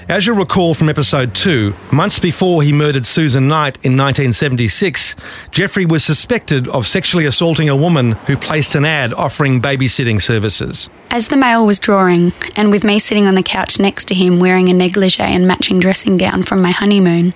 As 0.08 0.26
you'll 0.26 0.36
recall 0.36 0.74
from 0.74 0.88
episode 0.88 1.34
2, 1.34 1.74
months 1.90 2.18
before 2.18 2.62
he 2.62 2.72
murdered 2.72 3.06
Susan 3.06 3.48
Knight 3.48 3.76
in 3.78 3.96
1976, 3.96 5.16
Jeffrey 5.50 5.86
was 5.86 6.04
suspected 6.04 6.68
of 6.68 6.86
sexually 6.86 7.24
assaulting 7.24 7.68
a 7.68 7.76
woman 7.76 8.12
who 8.26 8.36
placed 8.36 8.74
an 8.74 8.84
ad 8.84 9.14
offering 9.14 9.60
babysitting 9.60 10.20
services. 10.20 10.90
As 11.10 11.28
the 11.28 11.36
mail 11.36 11.64
was 11.64 11.78
drawing, 11.78 12.32
and 12.56 12.70
with 12.70 12.84
me 12.84 12.98
sitting 12.98 13.26
on 13.26 13.34
the 13.34 13.42
couch 13.42 13.78
next 13.80 14.06
to 14.08 14.14
him 14.14 14.38
wearing 14.38 14.68
a 14.68 14.74
negligee 14.74 15.22
and 15.22 15.48
matching 15.48 15.80
dressing 15.80 16.18
gown 16.18 16.42
from 16.42 16.60
my 16.60 16.72
honeymoon, 16.72 17.32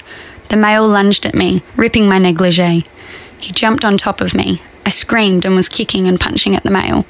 the 0.49 0.57
male 0.57 0.87
lunged 0.87 1.27
at 1.27 1.35
me, 1.35 1.63
ripping 1.77 2.09
my 2.09 2.19
negligee. 2.19 2.85
He 3.41 3.53
jumped 3.53 3.85
on 3.85 3.97
top 3.99 4.21
of 4.21 4.35
me. 4.35 4.63
I 4.85 4.91
screamed 4.91 5.45
and 5.45 5.55
was 5.55 5.69
kicking 5.69 6.07
and 6.07 6.19
punching 6.19 6.55
at 6.55 6.63
the 6.63 6.71
male. 6.71 7.05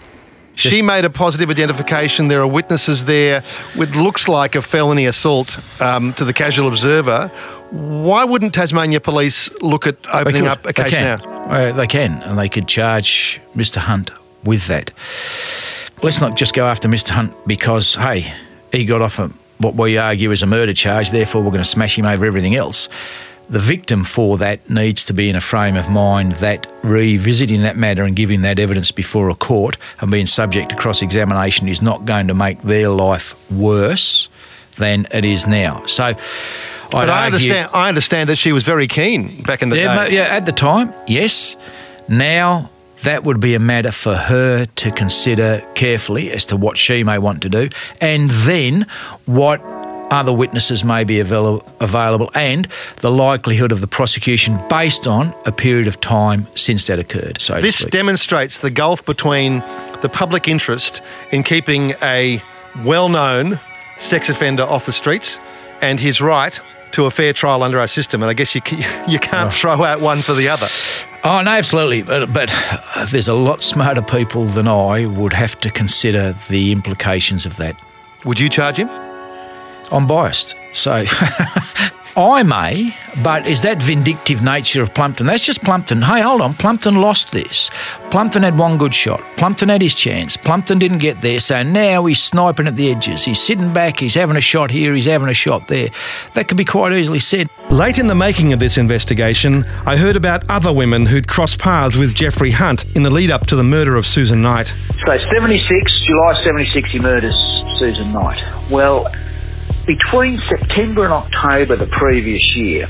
She 0.56 0.80
made 0.80 1.04
a 1.04 1.10
positive 1.10 1.50
identification. 1.50 2.28
There 2.28 2.40
are 2.40 2.46
witnesses 2.46 3.04
there. 3.04 3.44
It 3.74 3.90
looks 3.94 4.26
like 4.26 4.54
a 4.54 4.62
felony 4.62 5.04
assault 5.04 5.58
um, 5.82 6.14
to 6.14 6.24
the 6.24 6.32
casual 6.32 6.66
observer. 6.68 7.28
Why 7.70 8.24
wouldn't 8.24 8.54
Tasmania 8.54 9.00
Police 9.00 9.50
look 9.60 9.86
at 9.86 9.96
opening 10.12 10.44
could. 10.44 10.50
up 10.50 10.66
a 10.66 10.72
case 10.72 10.90
can. 10.90 11.18
now? 11.18 11.24
Uh, 11.46 11.72
they 11.72 11.86
can, 11.86 12.22
and 12.22 12.38
they 12.38 12.48
could 12.48 12.66
charge 12.66 13.40
Mr. 13.54 13.76
Hunt 13.76 14.10
with 14.44 14.66
that. 14.68 14.92
Let's 16.02 16.22
not 16.22 16.36
just 16.36 16.54
go 16.54 16.66
after 16.66 16.88
Mr. 16.88 17.10
Hunt 17.10 17.34
because, 17.46 17.94
hey, 17.94 18.32
he 18.72 18.86
got 18.86 19.02
off 19.02 19.18
a, 19.18 19.28
what 19.58 19.74
we 19.74 19.98
argue 19.98 20.30
is 20.30 20.42
a 20.42 20.46
murder 20.46 20.72
charge, 20.72 21.10
therefore 21.10 21.42
we're 21.42 21.50
going 21.50 21.62
to 21.62 21.68
smash 21.68 21.98
him 21.98 22.06
over 22.06 22.24
everything 22.24 22.54
else. 22.54 22.88
The 23.48 23.60
victim 23.60 24.02
for 24.02 24.38
that 24.38 24.68
needs 24.68 25.04
to 25.04 25.12
be 25.12 25.30
in 25.30 25.36
a 25.36 25.40
frame 25.40 25.76
of 25.76 25.88
mind 25.88 26.32
that 26.32 26.66
revisiting 26.82 27.62
that 27.62 27.76
matter 27.76 28.02
and 28.02 28.16
giving 28.16 28.42
that 28.42 28.58
evidence 28.58 28.90
before 28.90 29.28
a 29.30 29.36
court 29.36 29.76
and 30.00 30.10
being 30.10 30.26
subject 30.26 30.70
to 30.70 30.76
cross 30.76 31.00
examination 31.00 31.68
is 31.68 31.80
not 31.80 32.04
going 32.04 32.26
to 32.26 32.34
make 32.34 32.60
their 32.62 32.88
life 32.88 33.36
worse 33.50 34.28
than 34.78 35.06
it 35.12 35.24
is 35.24 35.46
now. 35.46 35.84
So, 35.86 36.14
But 36.90 37.08
I 37.08 37.26
understand. 37.26 37.70
I 37.72 37.88
understand 37.88 38.28
that 38.30 38.36
she 38.36 38.52
was 38.52 38.64
very 38.64 38.88
keen 38.88 39.42
back 39.42 39.62
in 39.62 39.68
the 39.70 39.76
yeah, 39.76 40.04
day. 40.08 40.14
yeah, 40.16 40.22
at 40.24 40.44
the 40.44 40.52
time, 40.52 40.92
yes. 41.06 41.56
Now 42.08 42.70
that 43.04 43.22
would 43.24 43.38
be 43.38 43.54
a 43.54 43.60
matter 43.60 43.92
for 43.92 44.16
her 44.16 44.66
to 44.66 44.90
consider 44.90 45.60
carefully 45.74 46.32
as 46.32 46.46
to 46.46 46.56
what 46.56 46.76
she 46.76 47.04
may 47.04 47.18
want 47.18 47.42
to 47.42 47.48
do, 47.48 47.68
and 48.00 48.28
then 48.30 48.86
what 49.26 49.60
other 50.10 50.32
witnesses 50.32 50.84
may 50.84 51.04
be 51.04 51.20
avail- 51.20 51.62
available, 51.80 52.30
and 52.34 52.68
the 52.96 53.10
likelihood 53.10 53.72
of 53.72 53.80
the 53.80 53.86
prosecution 53.86 54.58
based 54.68 55.06
on 55.06 55.34
a 55.46 55.52
period 55.52 55.86
of 55.88 56.00
time 56.00 56.46
since 56.54 56.86
that 56.86 56.98
occurred. 56.98 57.40
So 57.40 57.60
This 57.60 57.84
demonstrates 57.86 58.60
the 58.60 58.70
gulf 58.70 59.04
between 59.04 59.60
the 60.02 60.08
public 60.08 60.48
interest 60.48 61.02
in 61.30 61.42
keeping 61.42 61.94
a 62.02 62.42
well-known 62.84 63.58
sex 63.98 64.28
offender 64.28 64.62
off 64.62 64.86
the 64.86 64.92
streets 64.92 65.38
and 65.80 65.98
his 65.98 66.20
right 66.20 66.58
to 66.92 67.04
a 67.06 67.10
fair 67.10 67.32
trial 67.32 67.62
under 67.62 67.78
our 67.78 67.86
system. 67.86 68.22
And 68.22 68.30
I 68.30 68.34
guess 68.34 68.54
you 68.54 68.62
you 69.08 69.18
can't 69.18 69.52
throw 69.52 69.82
out 69.84 70.00
one 70.00 70.22
for 70.22 70.34
the 70.34 70.48
other. 70.48 70.66
Oh, 71.24 71.42
no, 71.42 71.50
absolutely. 71.50 72.02
But, 72.02 72.32
but 72.32 72.52
uh, 72.94 73.06
there's 73.06 73.26
a 73.28 73.34
lot 73.34 73.60
smarter 73.60 74.02
people 74.02 74.44
than 74.44 74.68
I 74.68 75.06
would 75.06 75.32
have 75.32 75.60
to 75.62 75.70
consider 75.70 76.34
the 76.48 76.70
implications 76.70 77.44
of 77.46 77.56
that. 77.56 77.76
Would 78.24 78.38
you 78.38 78.48
charge 78.48 78.76
him? 78.76 78.88
I'm 79.92 80.06
biased. 80.06 80.54
So 80.72 81.04
I 82.16 82.42
may, 82.44 82.96
but 83.22 83.46
is 83.46 83.60
that 83.60 83.82
vindictive 83.82 84.42
nature 84.42 84.80
of 84.80 84.94
Plumpton? 84.94 85.26
That's 85.26 85.44
just 85.44 85.62
Plumpton. 85.62 86.00
Hey, 86.00 86.22
hold 86.22 86.40
on. 86.40 86.54
Plumpton 86.54 86.96
lost 86.96 87.30
this. 87.30 87.68
Plumpton 88.10 88.42
had 88.42 88.56
one 88.56 88.78
good 88.78 88.94
shot. 88.94 89.20
Plumpton 89.36 89.68
had 89.68 89.82
his 89.82 89.94
chance. 89.94 90.34
Plumpton 90.34 90.78
didn't 90.78 90.98
get 90.98 91.20
there. 91.20 91.38
So 91.40 91.62
now 91.62 92.06
he's 92.06 92.22
sniping 92.22 92.68
at 92.68 92.76
the 92.76 92.90
edges. 92.90 93.22
He's 93.26 93.38
sitting 93.38 93.70
back. 93.70 94.00
He's 94.00 94.14
having 94.14 94.36
a 94.36 94.40
shot 94.40 94.70
here. 94.70 94.94
He's 94.94 95.04
having 95.04 95.28
a 95.28 95.34
shot 95.34 95.68
there. 95.68 95.90
That 96.32 96.48
could 96.48 96.56
be 96.56 96.64
quite 96.64 96.94
easily 96.94 97.18
said. 97.18 97.50
Late 97.68 97.98
in 97.98 98.06
the 98.06 98.14
making 98.14 98.54
of 98.54 98.60
this 98.60 98.78
investigation, 98.78 99.64
I 99.84 99.98
heard 99.98 100.16
about 100.16 100.48
other 100.48 100.72
women 100.72 101.04
who'd 101.04 101.28
crossed 101.28 101.58
paths 101.58 101.98
with 101.98 102.14
Jeffrey 102.14 102.52
Hunt 102.52 102.86
in 102.96 103.02
the 103.02 103.10
lead 103.10 103.30
up 103.30 103.46
to 103.48 103.56
the 103.56 103.64
murder 103.64 103.94
of 103.94 104.06
Susan 104.06 104.40
Knight. 104.40 104.74
So 105.04 105.18
76, 105.18 106.00
July 106.06 106.42
76, 106.44 106.90
he 106.90 106.98
murders 106.98 107.36
Susan 107.78 108.10
Knight. 108.10 108.70
Well, 108.70 109.12
between 109.86 110.40
September 110.48 111.04
and 111.04 111.12
October 111.12 111.76
the 111.76 111.86
previous 111.86 112.56
year, 112.56 112.88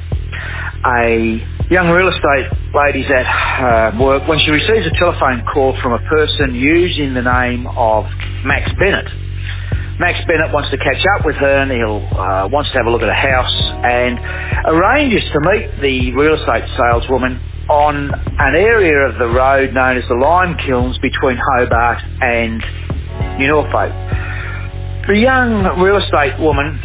a 0.84 1.44
young 1.70 1.90
real 1.90 2.08
estate 2.08 2.50
lady's 2.74 3.10
at 3.10 3.96
work 3.98 4.26
when 4.28 4.38
she 4.38 4.50
receives 4.50 4.86
a 4.86 4.90
telephone 4.90 5.44
call 5.44 5.78
from 5.80 5.92
a 5.92 5.98
person 5.98 6.54
using 6.54 7.14
the 7.14 7.22
name 7.22 7.66
of 7.66 8.06
Max 8.44 8.72
Bennett. 8.78 9.08
Max 9.98 10.24
Bennett 10.26 10.52
wants 10.52 10.70
to 10.70 10.76
catch 10.76 11.04
up 11.16 11.24
with 11.24 11.36
her 11.36 11.58
and 11.62 11.70
he'll 11.70 12.06
uh, 12.18 12.48
wants 12.48 12.70
to 12.72 12.78
have 12.78 12.86
a 12.86 12.90
look 12.90 13.02
at 13.02 13.08
a 13.08 13.14
house 13.14 13.70
and 13.82 14.18
arranges 14.66 15.22
to 15.32 15.40
meet 15.50 15.70
the 15.80 16.12
real 16.12 16.34
estate 16.34 16.68
saleswoman 16.76 17.38
on 17.68 18.14
an 18.38 18.54
area 18.54 19.06
of 19.06 19.18
the 19.18 19.26
road 19.26 19.74
known 19.74 19.96
as 19.96 20.06
the 20.08 20.14
Lime 20.14 20.56
Kilns 20.56 20.98
between 20.98 21.36
Hobart 21.36 21.98
and 22.20 22.64
New 23.38 23.48
Norfolk. 23.48 23.90
The 25.06 25.16
young 25.16 25.62
real 25.78 25.98
estate 25.98 26.36
woman 26.36 26.80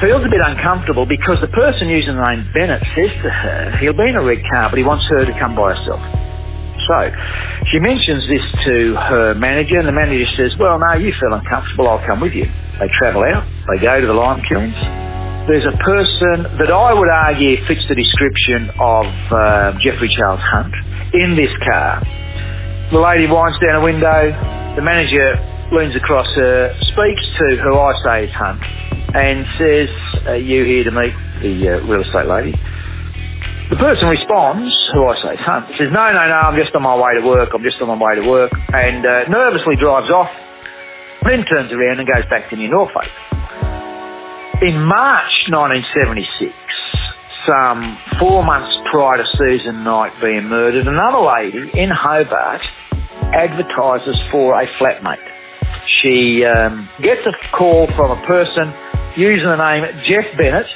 feels 0.00 0.22
a 0.22 0.28
bit 0.28 0.42
uncomfortable 0.44 1.06
because 1.06 1.40
the 1.40 1.48
person 1.48 1.88
using 1.88 2.16
the 2.16 2.24
name 2.24 2.44
Bennett 2.52 2.84
says 2.94 3.10
to 3.22 3.30
her 3.30 3.74
he'll 3.78 3.94
be 3.94 4.08
in 4.08 4.16
a 4.16 4.22
red 4.22 4.42
car 4.42 4.68
but 4.68 4.76
he 4.76 4.84
wants 4.84 5.06
her 5.08 5.24
to 5.24 5.32
come 5.32 5.54
by 5.54 5.74
herself. 5.74 6.00
So 6.86 7.04
she 7.64 7.78
mentions 7.78 8.28
this 8.28 8.42
to 8.64 8.96
her 8.96 9.34
manager, 9.34 9.78
and 9.78 9.88
the 9.88 9.92
manager 9.92 10.26
says, 10.26 10.58
Well, 10.58 10.78
no, 10.78 10.92
you 10.92 11.10
feel 11.18 11.32
uncomfortable, 11.32 11.88
I'll 11.88 11.98
come 11.98 12.20
with 12.20 12.34
you. 12.34 12.44
They 12.78 12.88
travel 12.88 13.24
out, 13.24 13.44
they 13.66 13.78
go 13.78 13.98
to 13.98 14.06
the 14.06 14.12
lime 14.12 14.42
kilns. 14.42 14.74
There's 15.46 15.64
a 15.64 15.72
person 15.72 16.42
that 16.58 16.70
I 16.70 16.92
would 16.92 17.08
argue 17.08 17.56
fits 17.64 17.88
the 17.88 17.94
description 17.94 18.68
of 18.78 19.06
uh, 19.32 19.72
Jeffrey 19.78 20.08
Charles 20.08 20.40
Hunt 20.40 20.74
in 21.14 21.34
this 21.34 21.56
car. 21.56 22.02
The 22.90 23.00
lady 23.00 23.26
winds 23.26 23.58
down 23.58 23.76
a 23.76 23.80
window, 23.82 24.32
the 24.76 24.82
manager 24.82 25.36
leans 25.70 25.96
across 25.96 26.34
her, 26.34 26.74
speaks 26.80 27.22
to 27.38 27.56
who 27.56 27.78
I 27.78 27.92
say 28.02 28.24
is 28.24 28.30
Hunt, 28.32 28.62
and 29.14 29.46
says, 29.58 29.90
Are 30.26 30.36
you 30.36 30.64
here 30.64 30.84
to 30.84 30.90
meet 30.90 31.14
the 31.40 31.68
uh, 31.68 31.80
real 31.80 32.02
estate 32.02 32.26
lady? 32.26 32.54
The 33.68 33.76
person 33.76 34.08
responds, 34.08 34.74
who 34.94 35.06
I 35.06 35.22
say 35.22 35.34
is 35.34 35.40
Hunt, 35.40 35.68
says, 35.76 35.90
no, 35.90 36.08
no, 36.10 36.26
no, 36.26 36.34
I'm 36.34 36.56
just 36.56 36.74
on 36.74 36.82
my 36.82 36.96
way 36.96 37.14
to 37.14 37.20
work, 37.20 37.52
I'm 37.52 37.62
just 37.62 37.82
on 37.82 37.88
my 37.88 38.02
way 38.02 38.20
to 38.20 38.28
work, 38.28 38.52
and 38.72 39.04
uh, 39.04 39.28
nervously 39.28 39.76
drives 39.76 40.10
off, 40.10 40.34
then 41.22 41.44
turns 41.44 41.70
around 41.70 41.98
and 41.98 42.08
goes 42.08 42.24
back 42.26 42.48
to 42.48 42.56
New 42.56 42.68
Norfolk. 42.68 43.10
In 44.62 44.82
March 44.82 45.50
1976, 45.50 46.54
some 47.44 47.82
four 48.18 48.42
months 48.42 48.74
prior 48.86 49.18
to 49.18 49.26
Susan 49.36 49.84
Knight 49.84 50.12
being 50.24 50.48
murdered, 50.48 50.86
another 50.86 51.18
lady 51.18 51.70
in 51.78 51.90
Hobart 51.90 52.68
advertises 53.34 54.20
for 54.30 54.58
a 54.58 54.66
flatmate. 54.66 55.37
She 56.00 56.44
um, 56.44 56.88
gets 57.00 57.26
a 57.26 57.32
call 57.50 57.86
from 57.88 58.10
a 58.10 58.22
person 58.26 58.72
using 59.16 59.48
the 59.48 59.56
name 59.56 59.84
Jeff 60.04 60.36
Bennett. 60.36 60.68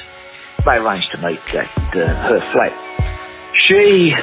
They 0.65 0.77
arrange 0.77 1.09
to 1.09 1.17
meet 1.17 1.55
at 1.55 1.67
uh, 1.95 2.07
her 2.27 2.39
flat. 2.51 2.73
She 3.55 4.15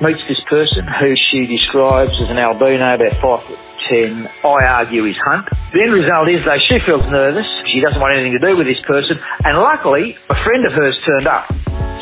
meets 0.00 0.26
this 0.28 0.40
person 0.40 0.86
who 0.86 1.14
she 1.16 1.46
describes 1.46 2.12
as 2.20 2.30
an 2.30 2.38
albino, 2.38 2.94
about 2.94 3.16
five 3.16 3.44
foot 3.44 3.58
ten. 3.88 4.28
I 4.44 4.64
argue 4.64 5.04
is 5.04 5.16
Hunt. 5.18 5.48
The 5.72 5.82
end 5.82 5.92
result 5.92 6.28
is 6.28 6.44
though 6.44 6.58
she 6.58 6.78
feels 6.78 7.08
nervous. 7.08 7.46
She 7.66 7.80
doesn't 7.80 8.00
want 8.00 8.14
anything 8.14 8.32
to 8.32 8.46
do 8.46 8.56
with 8.56 8.66
this 8.66 8.80
person, 8.80 9.18
and 9.44 9.58
luckily 9.58 10.16
a 10.30 10.34
friend 10.34 10.64
of 10.66 10.72
hers 10.72 10.98
turned 11.04 11.26
up. 11.26 11.46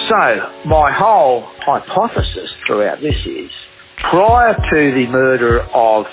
So 0.08 0.52
my 0.64 0.92
whole 0.92 1.42
hypothesis 1.60 2.54
throughout 2.66 3.00
this 3.00 3.24
is 3.26 3.52
prior 3.96 4.54
to 4.54 4.92
the 4.92 5.06
murder 5.08 5.62
of 5.72 6.06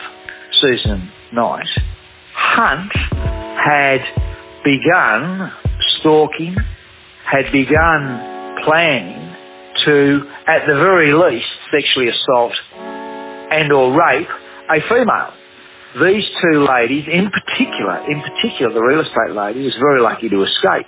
Susan 0.52 1.10
Knight, 1.32 1.68
Hunt 2.42 2.92
had 3.56 4.02
begun 4.64 5.52
stalking, 6.00 6.58
had 7.24 7.52
begun 7.52 8.02
planning 8.66 9.36
to, 9.86 10.22
at 10.48 10.66
the 10.68 10.74
very 10.74 11.14
least, 11.14 11.48
sexually 11.72 12.10
assault 12.10 12.54
and 12.76 13.72
or 13.72 13.92
rape 13.92 14.28
a 14.70 14.80
female. 14.90 15.34
These 16.02 16.24
two 16.42 16.66
ladies, 16.66 17.06
in 17.08 17.30
particular, 17.30 18.00
in 18.10 18.22
particular, 18.22 18.74
the 18.74 18.82
real 18.82 19.02
estate 19.02 19.36
lady 19.36 19.64
was 19.64 19.76
very 19.80 20.02
lucky 20.02 20.30
to 20.30 20.44
escape. 20.44 20.88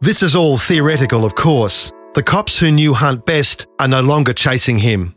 This 0.00 0.22
is 0.22 0.36
all 0.36 0.58
theoretical, 0.58 1.24
of 1.24 1.34
course. 1.34 1.92
The 2.14 2.22
cops 2.22 2.58
who 2.58 2.70
knew 2.70 2.94
Hunt 2.94 3.24
best 3.24 3.66
are 3.78 3.88
no 3.88 4.00
longer 4.02 4.32
chasing 4.32 4.78
him. 4.78 5.14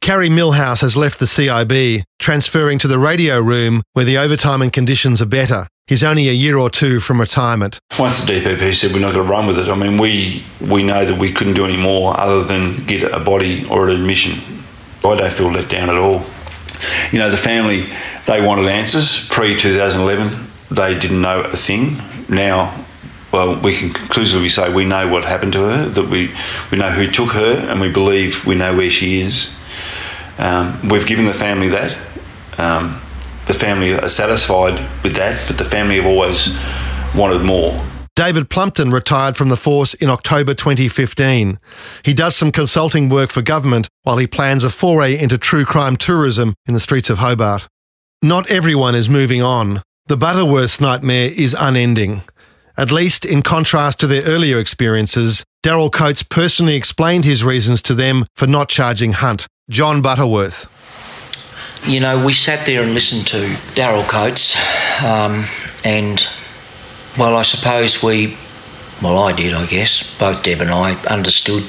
Kerry 0.00 0.30
Millhouse 0.30 0.80
has 0.80 0.96
left 0.96 1.18
the 1.18 1.26
CIB, 1.26 2.04
transferring 2.18 2.78
to 2.78 2.88
the 2.88 2.98
radio 2.98 3.38
room 3.38 3.82
where 3.92 4.04
the 4.04 4.16
overtime 4.16 4.62
and 4.62 4.72
conditions 4.72 5.20
are 5.20 5.26
better. 5.26 5.66
He's 5.86 6.02
only 6.02 6.30
a 6.30 6.32
year 6.32 6.56
or 6.56 6.70
two 6.70 7.00
from 7.00 7.20
retirement. 7.20 7.78
Once 7.98 8.22
the 8.22 8.32
DPP 8.32 8.74
said 8.74 8.92
we're 8.92 9.00
not 9.00 9.12
going 9.12 9.26
to 9.26 9.30
run 9.30 9.46
with 9.46 9.58
it, 9.58 9.68
I 9.68 9.74
mean, 9.74 9.98
we, 9.98 10.42
we 10.58 10.82
know 10.82 11.04
that 11.04 11.18
we 11.18 11.32
couldn't 11.32 11.52
do 11.52 11.66
any 11.66 11.76
more 11.76 12.18
other 12.18 12.42
than 12.42 12.86
get 12.86 13.02
a 13.12 13.20
body 13.20 13.66
or 13.66 13.88
an 13.88 13.96
admission. 13.96 14.40
I 15.04 15.16
don't 15.16 15.32
feel 15.32 15.52
let 15.52 15.68
down 15.68 15.90
at 15.90 15.96
all. 15.96 16.22
You 17.12 17.18
know, 17.18 17.30
the 17.30 17.36
family, 17.36 17.90
they 18.26 18.44
wanted 18.44 18.68
answers 18.68 19.28
pre 19.28 19.54
2011. 19.54 20.46
They 20.70 20.98
didn't 20.98 21.20
know 21.20 21.42
a 21.42 21.56
thing. 21.56 21.98
Now, 22.28 22.86
well, 23.32 23.60
we 23.60 23.76
can 23.76 23.92
conclusively 23.92 24.48
say 24.48 24.72
we 24.72 24.86
know 24.86 25.08
what 25.08 25.24
happened 25.24 25.52
to 25.52 25.64
her, 25.64 25.86
that 25.90 26.08
we, 26.08 26.32
we 26.70 26.78
know 26.78 26.90
who 26.90 27.10
took 27.10 27.32
her, 27.32 27.66
and 27.68 27.82
we 27.82 27.92
believe 27.92 28.46
we 28.46 28.54
know 28.54 28.74
where 28.74 28.90
she 28.90 29.20
is. 29.20 29.54
Um, 30.40 30.88
we've 30.88 31.06
given 31.06 31.26
the 31.26 31.34
family 31.34 31.68
that. 31.68 31.96
Um, 32.58 32.98
the 33.46 33.52
family 33.54 33.92
are 33.92 34.08
satisfied 34.08 34.80
with 35.02 35.14
that, 35.16 35.42
but 35.46 35.58
the 35.58 35.64
family 35.64 35.96
have 35.96 36.06
always 36.06 36.56
wanted 37.14 37.42
more. 37.42 37.84
David 38.16 38.48
Plumpton 38.48 38.90
retired 38.90 39.36
from 39.36 39.50
the 39.50 39.56
force 39.56 39.92
in 39.94 40.08
October 40.08 40.54
2015. 40.54 41.58
He 42.04 42.14
does 42.14 42.36
some 42.36 42.52
consulting 42.52 43.08
work 43.08 43.30
for 43.30 43.42
government 43.42 43.88
while 44.02 44.16
he 44.16 44.26
plans 44.26 44.64
a 44.64 44.70
foray 44.70 45.18
into 45.18 45.36
true 45.36 45.64
crime 45.64 45.96
tourism 45.96 46.54
in 46.66 46.74
the 46.74 46.80
streets 46.80 47.10
of 47.10 47.18
Hobart. 47.18 47.68
Not 48.22 48.50
everyone 48.50 48.94
is 48.94 49.10
moving 49.10 49.42
on. 49.42 49.82
The 50.06 50.16
Butterworth's 50.16 50.80
nightmare 50.80 51.30
is 51.36 51.56
unending. 51.58 52.22
At 52.76 52.90
least, 52.90 53.24
in 53.26 53.42
contrast 53.42 54.00
to 54.00 54.06
their 54.06 54.22
earlier 54.22 54.58
experiences, 54.58 55.44
Daryl 55.62 55.92
Coates 55.92 56.22
personally 56.22 56.76
explained 56.76 57.24
his 57.26 57.44
reasons 57.44 57.82
to 57.82 57.94
them 57.94 58.24
for 58.34 58.46
not 58.46 58.70
charging 58.70 59.12
Hunt. 59.12 59.46
John 59.70 60.02
Butterworth. 60.02 60.66
You 61.86 62.00
know, 62.00 62.26
we 62.26 62.32
sat 62.32 62.66
there 62.66 62.82
and 62.82 62.92
listened 62.92 63.28
to 63.28 63.38
Daryl 63.76 64.02
Coates, 64.02 64.56
um, 65.00 65.44
and 65.84 66.26
well, 67.16 67.36
I 67.36 67.42
suppose 67.42 68.02
we, 68.02 68.36
well, 69.00 69.16
I 69.20 69.32
did, 69.32 69.54
I 69.54 69.66
guess, 69.66 70.18
both 70.18 70.42
Deb 70.42 70.60
and 70.60 70.70
I 70.70 70.94
understood 71.04 71.62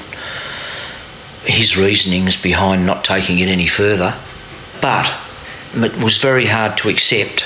his 1.43 1.77
reasonings 1.77 2.41
behind 2.41 2.87
not 2.87 3.05
taking 3.05 3.37
it 3.37 3.47
any 3.47 3.67
further, 3.67 4.15
but 4.81 5.13
it 5.75 6.03
was 6.03 6.17
very 6.17 6.47
hard 6.47 6.77
to 6.79 6.89
accept. 6.89 7.45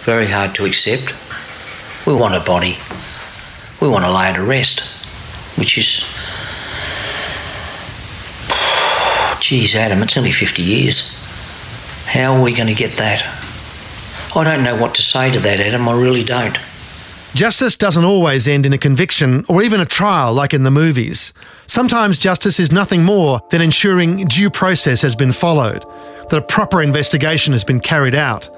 Very 0.00 0.26
hard 0.26 0.56
to 0.56 0.64
accept. 0.64 1.14
We 2.08 2.14
want 2.14 2.34
a 2.34 2.40
body. 2.40 2.76
We 3.80 3.88
want 3.88 4.04
to 4.04 4.10
lay 4.10 4.30
it 4.30 4.34
to 4.34 4.42
rest, 4.42 4.80
which 5.56 5.78
is. 5.78 6.17
Geez, 9.48 9.74
Adam, 9.76 10.02
it's 10.02 10.14
only 10.18 10.30
50 10.30 10.60
years. 10.60 11.16
How 12.04 12.34
are 12.34 12.42
we 12.42 12.52
going 12.52 12.68
to 12.68 12.74
get 12.74 12.98
that? 12.98 13.24
I 14.36 14.44
don't 14.44 14.62
know 14.62 14.76
what 14.76 14.94
to 14.96 15.02
say 15.02 15.30
to 15.30 15.38
that, 15.38 15.58
Adam. 15.58 15.88
I 15.88 15.98
really 15.98 16.22
don't. 16.22 16.58
Justice 17.34 17.74
doesn't 17.74 18.04
always 18.04 18.46
end 18.46 18.66
in 18.66 18.74
a 18.74 18.76
conviction 18.76 19.46
or 19.48 19.62
even 19.62 19.80
a 19.80 19.86
trial 19.86 20.34
like 20.34 20.52
in 20.52 20.64
the 20.64 20.70
movies. 20.70 21.32
Sometimes 21.66 22.18
justice 22.18 22.60
is 22.60 22.70
nothing 22.72 23.02
more 23.02 23.40
than 23.48 23.62
ensuring 23.62 24.26
due 24.26 24.50
process 24.50 25.00
has 25.00 25.16
been 25.16 25.32
followed, 25.32 25.82
that 26.28 26.36
a 26.36 26.42
proper 26.42 26.82
investigation 26.82 27.54
has 27.54 27.64
been 27.64 27.80
carried 27.80 28.14
out. 28.14 28.50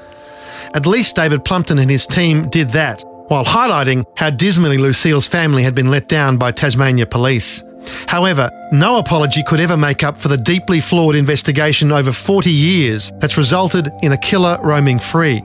At 0.74 0.88
least 0.88 1.14
David 1.14 1.44
Plumpton 1.44 1.78
and 1.78 1.88
his 1.88 2.04
team 2.04 2.48
did 2.48 2.70
that, 2.70 3.04
while 3.28 3.44
highlighting 3.44 4.04
how 4.16 4.30
dismally 4.30 4.76
Lucille's 4.76 5.28
family 5.28 5.62
had 5.62 5.76
been 5.76 5.92
let 5.92 6.08
down 6.08 6.36
by 6.36 6.50
Tasmania 6.50 7.06
police. 7.06 7.62
However, 8.06 8.50
no 8.72 8.98
apology 8.98 9.42
could 9.42 9.60
ever 9.60 9.76
make 9.76 10.02
up 10.02 10.16
for 10.16 10.28
the 10.28 10.36
deeply 10.36 10.80
flawed 10.80 11.14
investigation 11.14 11.92
over 11.92 12.12
40 12.12 12.50
years 12.50 13.12
that's 13.18 13.36
resulted 13.36 13.92
in 14.02 14.12
a 14.12 14.18
killer 14.18 14.58
roaming 14.62 14.98
free. 14.98 15.42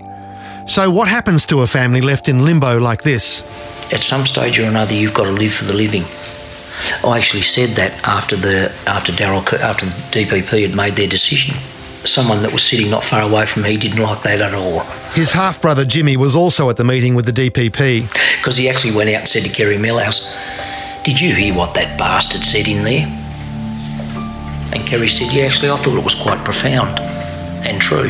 So, 0.67 0.89
what 0.89 1.07
happens 1.07 1.45
to 1.47 1.61
a 1.61 1.67
family 1.67 2.01
left 2.01 2.27
in 2.27 2.43
limbo 2.43 2.79
like 2.79 3.03
this? 3.03 3.43
At 3.91 4.01
some 4.01 4.25
stage 4.25 4.57
or 4.57 4.63
another, 4.63 4.95
you've 4.95 5.13
got 5.13 5.25
to 5.25 5.31
live 5.31 5.53
for 5.53 5.65
the 5.65 5.75
living. 5.75 6.03
I 7.03 7.17
actually 7.17 7.43
said 7.43 7.69
that 7.77 8.05
after 8.07 8.35
the 8.35 8.73
after 8.87 9.11
Daryl 9.13 9.41
after 9.59 9.85
the 9.85 9.91
DPP 10.11 10.61
had 10.67 10.75
made 10.75 10.95
their 10.95 11.07
decision. 11.07 11.55
Someone 12.03 12.41
that 12.43 12.51
was 12.51 12.63
sitting 12.63 12.89
not 12.91 13.03
far 13.03 13.21
away 13.21 13.45
from 13.45 13.63
me 13.63 13.77
didn't 13.77 14.01
like 14.01 14.21
that 14.23 14.41
at 14.41 14.53
all. 14.53 14.81
His 15.13 15.31
half 15.31 15.61
brother 15.61 15.85
Jimmy 15.85 16.17
was 16.17 16.35
also 16.35 16.69
at 16.69 16.77
the 16.77 16.83
meeting 16.83 17.15
with 17.15 17.25
the 17.25 17.31
DPP. 17.31 18.11
Because 18.37 18.57
he 18.57 18.69
actually 18.69 18.93
went 18.93 19.09
out 19.09 19.21
and 19.21 19.27
said 19.27 19.43
to 19.43 19.49
Kerry 19.49 19.77
Millhouse, 19.77 20.21
Did 21.05 21.21
you 21.21 21.35
hear 21.35 21.53
what 21.53 21.75
that 21.75 21.99
bastard 21.99 22.43
said 22.43 22.67
in 22.67 22.83
there? 22.83 23.05
And 24.73 24.87
Kerry 24.87 25.07
said, 25.07 25.31
Yeah, 25.31 25.45
actually, 25.45 25.69
I 25.69 25.75
thought 25.75 25.95
it 25.95 26.03
was 26.03 26.15
quite 26.15 26.43
profound 26.43 26.97
and 27.63 27.79
true. 27.79 28.09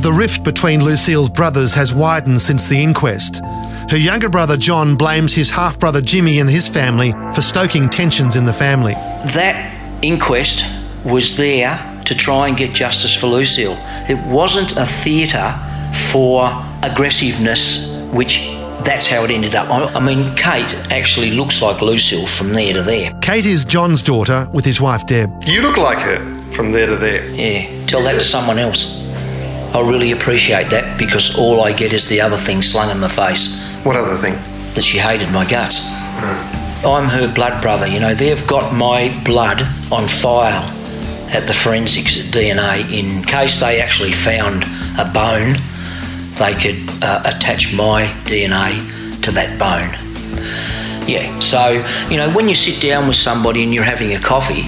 The 0.00 0.12
rift 0.12 0.44
between 0.44 0.84
Lucille's 0.84 1.30
brothers 1.30 1.72
has 1.72 1.94
widened 1.94 2.42
since 2.42 2.68
the 2.68 2.82
inquest. 2.82 3.40
Her 3.88 3.96
younger 3.96 4.28
brother 4.28 4.58
John 4.58 4.96
blames 4.96 5.32
his 5.32 5.48
half 5.48 5.78
brother 5.78 6.02
Jimmy 6.02 6.40
and 6.40 6.50
his 6.50 6.68
family 6.68 7.12
for 7.34 7.40
stoking 7.40 7.88
tensions 7.88 8.36
in 8.36 8.44
the 8.44 8.52
family. 8.52 8.92
That 9.32 9.74
inquest 10.02 10.62
was 11.06 11.38
there 11.38 12.02
to 12.04 12.14
try 12.14 12.48
and 12.48 12.56
get 12.58 12.74
justice 12.74 13.14
for 13.14 13.28
Lucille. 13.28 13.78
It 14.10 14.18
wasn't 14.26 14.72
a 14.72 14.84
theatre 14.84 15.58
for 16.12 16.50
aggressiveness, 16.82 17.96
which 18.12 18.53
that's 18.84 19.06
how 19.06 19.24
it 19.24 19.30
ended 19.30 19.54
up. 19.54 19.68
I 19.70 20.00
mean, 20.00 20.34
Kate 20.36 20.74
actually 20.90 21.30
looks 21.30 21.62
like 21.62 21.80
Lucille 21.80 22.26
from 22.26 22.52
there 22.52 22.74
to 22.74 22.82
there. 22.82 23.12
Kate 23.20 23.46
is 23.46 23.64
John's 23.64 24.02
daughter 24.02 24.46
with 24.52 24.64
his 24.64 24.80
wife 24.80 25.06
Deb. 25.06 25.30
You 25.44 25.62
look 25.62 25.76
like 25.76 25.98
her 25.98 26.18
from 26.52 26.72
there 26.72 26.86
to 26.86 26.96
there. 26.96 27.28
Yeah, 27.30 27.86
tell 27.86 28.02
that 28.02 28.12
to 28.12 28.20
someone 28.20 28.58
else. 28.58 29.02
I 29.74 29.80
really 29.80 30.12
appreciate 30.12 30.70
that 30.70 30.98
because 30.98 31.36
all 31.36 31.62
I 31.62 31.72
get 31.72 31.92
is 31.92 32.08
the 32.08 32.20
other 32.20 32.36
thing 32.36 32.62
slung 32.62 32.90
in 32.90 33.00
my 33.00 33.08
face. 33.08 33.60
What 33.84 33.96
other 33.96 34.16
thing? 34.18 34.34
That 34.74 34.84
she 34.84 34.98
hated 34.98 35.32
my 35.32 35.44
guts. 35.48 35.80
Hmm. 35.82 36.86
I'm 36.86 37.08
her 37.08 37.32
blood 37.32 37.62
brother, 37.62 37.86
you 37.86 37.98
know, 37.98 38.14
they've 38.14 38.46
got 38.46 38.74
my 38.74 39.08
blood 39.24 39.62
on 39.90 40.06
file 40.06 40.62
at 41.34 41.44
the 41.46 41.52
forensics 41.54 42.18
at 42.18 42.26
DNA 42.26 42.92
in 42.92 43.24
case 43.24 43.58
they 43.58 43.80
actually 43.80 44.12
found 44.12 44.64
a 44.98 45.10
bone, 45.12 45.56
they 46.38 46.54
could 46.54 47.02
uh, 47.02 47.22
attach 47.24 47.74
my 47.74 48.04
DNA 48.24 49.22
to 49.22 49.30
that 49.32 49.58
bone. 49.58 49.92
Yeah, 51.08 51.38
so, 51.40 51.84
you 52.10 52.16
know, 52.16 52.32
when 52.34 52.48
you 52.48 52.54
sit 52.54 52.80
down 52.80 53.06
with 53.06 53.16
somebody 53.16 53.62
and 53.62 53.74
you're 53.74 53.84
having 53.84 54.14
a 54.14 54.18
coffee, 54.18 54.64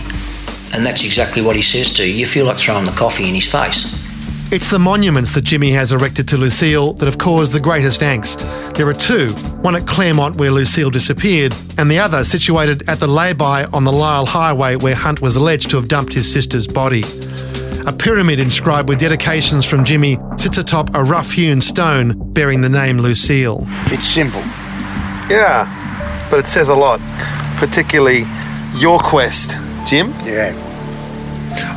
and 0.75 0.85
that's 0.85 1.05
exactly 1.05 1.43
what 1.43 1.57
he 1.57 1.63
says 1.63 1.93
to 1.95 2.07
you, 2.07 2.13
you 2.13 2.27
feel 2.27 2.47
like 2.47 2.59
throwing 2.59 2.85
the 2.85 2.93
coffee 2.93 3.29
in 3.29 3.35
his 3.35 3.51
face. 3.51 4.05
It's 4.53 4.71
the 4.71 4.79
monuments 4.79 5.33
that 5.35 5.43
Jimmy 5.43 5.71
has 5.73 5.93
erected 5.93 6.29
to 6.29 6.37
Lucille 6.37 6.93
that 6.95 7.07
have 7.07 7.19
caused 7.19 7.53
the 7.53 7.59
greatest 7.59 8.01
angst. 8.01 8.45
There 8.75 8.87
are 8.87 8.95
two 8.95 9.33
one 9.63 9.75
at 9.75 9.89
Claremont, 9.89 10.37
where 10.37 10.53
Lucille 10.53 10.91
disappeared, 10.91 11.53
and 11.79 11.91
the 11.91 11.99
other 11.99 12.23
situated 12.23 12.89
at 12.89 13.01
the 13.01 13.09
lay-by 13.09 13.65
on 13.73 13.83
the 13.83 13.93
Lyell 13.93 14.25
Highway, 14.25 14.77
where 14.77 14.95
Hunt 14.95 15.21
was 15.21 15.35
alleged 15.35 15.71
to 15.71 15.77
have 15.77 15.89
dumped 15.89 16.13
his 16.13 16.31
sister's 16.31 16.69
body. 16.69 17.03
A 17.87 17.93
pyramid 17.93 18.41
inscribed 18.41 18.89
with 18.89 18.99
dedications 18.99 19.65
from 19.65 19.85
Jimmy 19.85 20.19
sits 20.37 20.59
atop 20.59 20.95
a 20.95 21.03
rough 21.05 21.33
hewn 21.33 21.61
stone 21.61 22.15
bearing 22.33 22.61
the 22.61 22.69
name 22.69 22.99
Lucille. 22.99 23.65
It's 23.87 24.05
simple. 24.05 24.41
Yeah, 25.29 25.67
but 26.31 26.39
it 26.39 26.47
says 26.47 26.69
a 26.69 26.75
lot, 26.75 27.01
particularly 27.59 28.25
your 28.77 28.99
quest, 28.99 29.57
Jim. 29.87 30.09
Yeah. 30.25 30.66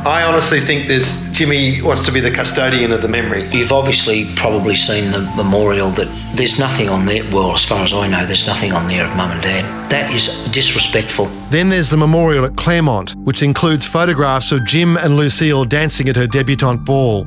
I 0.06 0.22
honestly 0.22 0.60
think 0.60 0.88
there's 0.88 1.30
Jimmy 1.32 1.82
wants 1.82 2.02
to 2.06 2.12
be 2.12 2.20
the 2.20 2.30
custodian 2.30 2.90
of 2.90 3.02
the 3.02 3.08
memory. 3.08 3.46
You've 3.50 3.70
obviously 3.70 4.32
probably 4.34 4.74
seen 4.74 5.10
the 5.10 5.20
memorial 5.36 5.90
that 5.90 6.08
there's 6.34 6.58
nothing 6.58 6.88
on 6.88 7.04
there. 7.04 7.22
Well, 7.30 7.52
as 7.52 7.66
far 7.66 7.84
as 7.84 7.92
I 7.92 8.08
know, 8.08 8.24
there's 8.24 8.46
nothing 8.46 8.72
on 8.72 8.88
there 8.88 9.04
of 9.04 9.14
mum 9.14 9.30
and 9.30 9.42
dad. 9.42 9.90
That 9.90 10.10
is 10.10 10.48
disrespectful. 10.52 11.26
Then 11.50 11.68
there's 11.68 11.90
the 11.90 11.98
memorial 11.98 12.46
at 12.46 12.56
Claremont, 12.56 13.14
which 13.16 13.42
includes 13.42 13.86
photographs 13.86 14.52
of 14.52 14.64
Jim 14.64 14.96
and 14.96 15.16
Lucille 15.16 15.66
dancing 15.66 16.08
at 16.08 16.16
her 16.16 16.26
debutante 16.26 16.82
ball. 16.82 17.26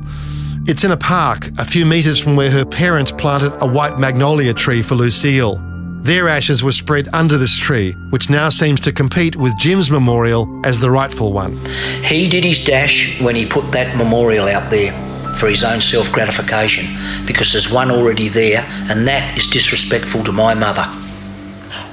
It's 0.66 0.82
in 0.82 0.90
a 0.90 0.96
park, 0.96 1.46
a 1.58 1.64
few 1.64 1.86
metres 1.86 2.18
from 2.18 2.34
where 2.34 2.50
her 2.50 2.64
parents 2.64 3.12
planted 3.12 3.52
a 3.62 3.66
white 3.68 4.00
magnolia 4.00 4.52
tree 4.52 4.82
for 4.82 4.96
Lucille. 4.96 5.60
Their 6.04 6.28
ashes 6.28 6.62
were 6.62 6.72
spread 6.72 7.08
under 7.14 7.38
this 7.38 7.56
tree, 7.58 7.92
which 8.10 8.28
now 8.28 8.50
seems 8.50 8.78
to 8.82 8.92
compete 8.92 9.36
with 9.36 9.56
Jim's 9.56 9.90
memorial 9.90 10.60
as 10.62 10.78
the 10.78 10.90
rightful 10.90 11.32
one. 11.32 11.56
He 12.04 12.28
did 12.28 12.44
his 12.44 12.62
dash 12.62 13.18
when 13.22 13.34
he 13.34 13.46
put 13.46 13.72
that 13.72 13.96
memorial 13.96 14.46
out 14.46 14.70
there 14.70 14.92
for 15.36 15.48
his 15.48 15.64
own 15.64 15.80
self 15.80 16.12
gratification 16.12 16.84
because 17.26 17.52
there's 17.52 17.72
one 17.72 17.90
already 17.90 18.28
there, 18.28 18.66
and 18.90 19.06
that 19.06 19.38
is 19.38 19.48
disrespectful 19.48 20.22
to 20.24 20.32
my 20.32 20.52
mother. 20.52 20.84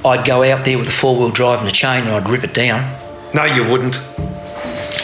I'd 0.04 0.26
go 0.26 0.44
out 0.44 0.66
there 0.66 0.76
with 0.76 0.88
a 0.88 0.92
four 0.92 1.16
wheel 1.16 1.30
drive 1.30 1.60
and 1.60 1.68
a 1.68 1.72
chain 1.72 2.04
and 2.04 2.10
I'd 2.10 2.28
rip 2.28 2.44
it 2.44 2.52
down. 2.52 2.82
No, 3.32 3.46
you 3.46 3.66
wouldn't. 3.66 3.94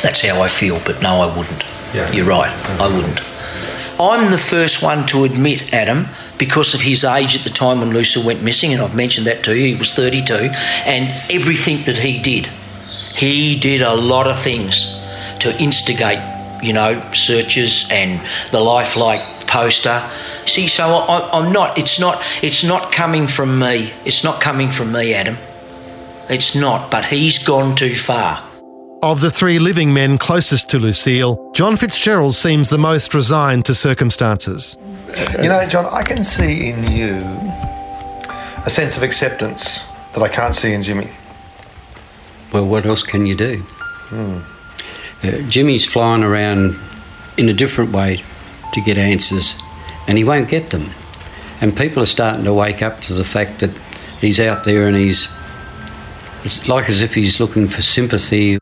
That's 0.02 0.20
how 0.20 0.42
I 0.42 0.48
feel, 0.48 0.82
but 0.84 1.00
no, 1.00 1.22
I 1.22 1.34
wouldn't. 1.34 1.64
Yeah. 1.94 2.12
You're 2.12 2.26
right, 2.26 2.52
I 2.78 2.94
wouldn't. 2.94 3.20
I'm 3.98 4.30
the 4.30 4.38
first 4.38 4.82
one 4.82 5.06
to 5.06 5.24
admit, 5.24 5.72
Adam, 5.72 6.06
because 6.38 6.74
of 6.74 6.80
his 6.80 7.04
age 7.04 7.36
at 7.36 7.42
the 7.42 7.50
time 7.50 7.80
when 7.80 7.90
Lucille 7.90 8.24
went 8.24 8.42
missing, 8.42 8.72
and 8.72 8.80
I've 8.80 8.94
mentioned 8.96 9.26
that 9.26 9.44
to 9.44 9.56
you, 9.56 9.66
he 9.66 9.74
was 9.74 9.92
32, 9.92 10.34
and 10.86 11.30
everything 11.30 11.84
that 11.84 11.98
he 11.98 12.20
did. 12.20 12.46
He 13.14 13.58
did 13.58 13.82
a 13.82 13.94
lot 13.94 14.28
of 14.28 14.38
things 14.38 14.98
to 15.40 15.56
instigate, 15.60 16.20
you 16.62 16.72
know, 16.72 17.00
searches 17.12 17.88
and 17.90 18.24
the 18.52 18.60
lifelike 18.60 19.20
poster. 19.46 20.08
See, 20.46 20.68
so 20.68 20.84
I, 20.84 21.30
I'm 21.32 21.52
not. 21.52 21.78
It's 21.78 21.98
not. 21.98 22.22
It's 22.42 22.64
not 22.64 22.92
coming 22.92 23.26
from 23.26 23.58
me. 23.58 23.92
It's 24.04 24.22
not 24.22 24.40
coming 24.40 24.70
from 24.70 24.92
me, 24.92 25.14
Adam. 25.14 25.36
It's 26.28 26.54
not. 26.54 26.90
But 26.90 27.06
he's 27.06 27.44
gone 27.44 27.74
too 27.74 27.94
far. 27.94 28.47
Of 29.00 29.20
the 29.20 29.30
three 29.30 29.60
living 29.60 29.94
men 29.94 30.18
closest 30.18 30.68
to 30.70 30.78
Lucille, 30.80 31.52
John 31.54 31.76
Fitzgerald 31.76 32.34
seems 32.34 32.68
the 32.68 32.78
most 32.78 33.14
resigned 33.14 33.64
to 33.66 33.74
circumstances. 33.74 34.76
You 35.40 35.48
know, 35.48 35.64
John, 35.68 35.86
I 35.86 36.02
can 36.02 36.24
see 36.24 36.70
in 36.70 36.90
you 36.90 37.14
a 38.66 38.68
sense 38.68 38.96
of 38.96 39.04
acceptance 39.04 39.84
that 40.14 40.20
I 40.20 40.26
can't 40.28 40.52
see 40.52 40.72
in 40.72 40.82
Jimmy. 40.82 41.10
Well, 42.52 42.66
what 42.66 42.86
else 42.86 43.04
can 43.04 43.24
you 43.24 43.36
do? 43.36 43.62
Uh, 44.10 44.40
Jimmy's 45.48 45.86
flying 45.86 46.24
around 46.24 46.76
in 47.36 47.48
a 47.48 47.54
different 47.54 47.92
way 47.92 48.20
to 48.72 48.80
get 48.80 48.98
answers, 48.98 49.54
and 50.08 50.18
he 50.18 50.24
won't 50.24 50.48
get 50.48 50.70
them. 50.70 50.90
And 51.60 51.76
people 51.76 52.02
are 52.02 52.06
starting 52.06 52.42
to 52.42 52.52
wake 52.52 52.82
up 52.82 53.00
to 53.02 53.14
the 53.14 53.24
fact 53.24 53.60
that 53.60 53.70
he's 54.20 54.40
out 54.40 54.64
there 54.64 54.88
and 54.88 54.96
he's. 54.96 55.28
It's 56.42 56.68
like 56.68 56.88
as 56.88 57.00
if 57.00 57.14
he's 57.14 57.38
looking 57.38 57.68
for 57.68 57.82
sympathy 57.82 58.58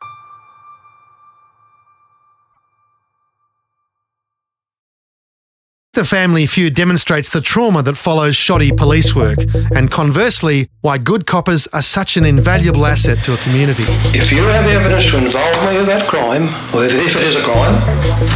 the 5.97 6.05
family 6.05 6.45
feud 6.45 6.75
demonstrates 6.75 7.31
the 7.31 7.41
trauma 7.41 7.83
that 7.83 7.97
follows 7.97 8.37
shoddy 8.37 8.71
police 8.71 9.17
work, 9.17 9.39
and 9.75 9.91
conversely, 9.91 10.69
why 10.83 10.99
good 10.99 11.27
coppers 11.27 11.67
are 11.69 11.81
such 11.81 12.19
an 12.19 12.25
invaluable 12.25 12.85
asset 12.85 13.25
to 13.25 13.33
a 13.33 13.39
community. 13.39 13.85
If 14.15 14.31
you 14.31 14.43
have 14.43 14.67
evidence 14.67 15.11
to 15.11 15.17
involve 15.17 15.73
me 15.73 15.81
in 15.81 15.87
that 15.87 16.09
crime, 16.09 16.49
or 16.75 16.85
if, 16.85 16.93
it 16.93 17.01
is 17.01 17.35
a 17.35 17.43
crime, 17.43 17.81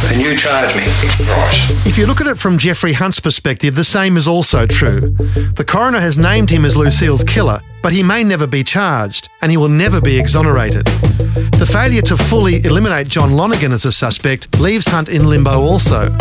then 0.01 0.19
you 0.19 0.35
charge 0.35 0.75
me. 0.75 0.81
Right. 1.29 1.85
If 1.85 1.99
you 1.99 2.07
look 2.07 2.19
at 2.19 2.25
it 2.25 2.39
from 2.39 2.57
Jeffrey 2.57 2.93
Hunt's 2.93 3.19
perspective, 3.19 3.75
the 3.75 3.83
same 3.83 4.17
is 4.17 4.27
also 4.27 4.65
true. 4.65 5.15
The 5.55 5.65
coroner 5.65 5.99
has 5.99 6.17
named 6.17 6.49
him 6.49 6.65
as 6.65 6.75
Lucille's 6.75 7.23
killer, 7.23 7.61
but 7.83 7.93
he 7.93 8.01
may 8.01 8.23
never 8.23 8.47
be 8.47 8.63
charged, 8.63 9.29
and 9.41 9.51
he 9.51 9.57
will 9.57 9.69
never 9.69 10.01
be 10.01 10.19
exonerated. 10.19 10.85
The 10.85 11.69
failure 11.71 12.01
to 12.01 12.17
fully 12.17 12.63
eliminate 12.65 13.07
John 13.07 13.33
Lonergan 13.33 13.71
as 13.71 13.85
a 13.85 13.91
suspect 13.91 14.59
leaves 14.59 14.87
Hunt 14.87 15.09
in 15.09 15.29
limbo 15.29 15.61
also. 15.61 16.11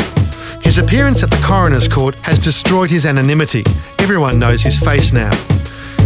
His 0.63 0.79
appearance 0.79 1.23
at 1.23 1.31
the 1.31 1.43
coroner's 1.45 1.89
court 1.89 2.15
has 2.21 2.39
destroyed 2.39 2.91
his 2.91 3.07
anonymity. 3.07 3.65
Everyone 3.99 4.39
knows 4.39 4.63
his 4.63 4.79
face 4.79 5.13
now. 5.13 5.31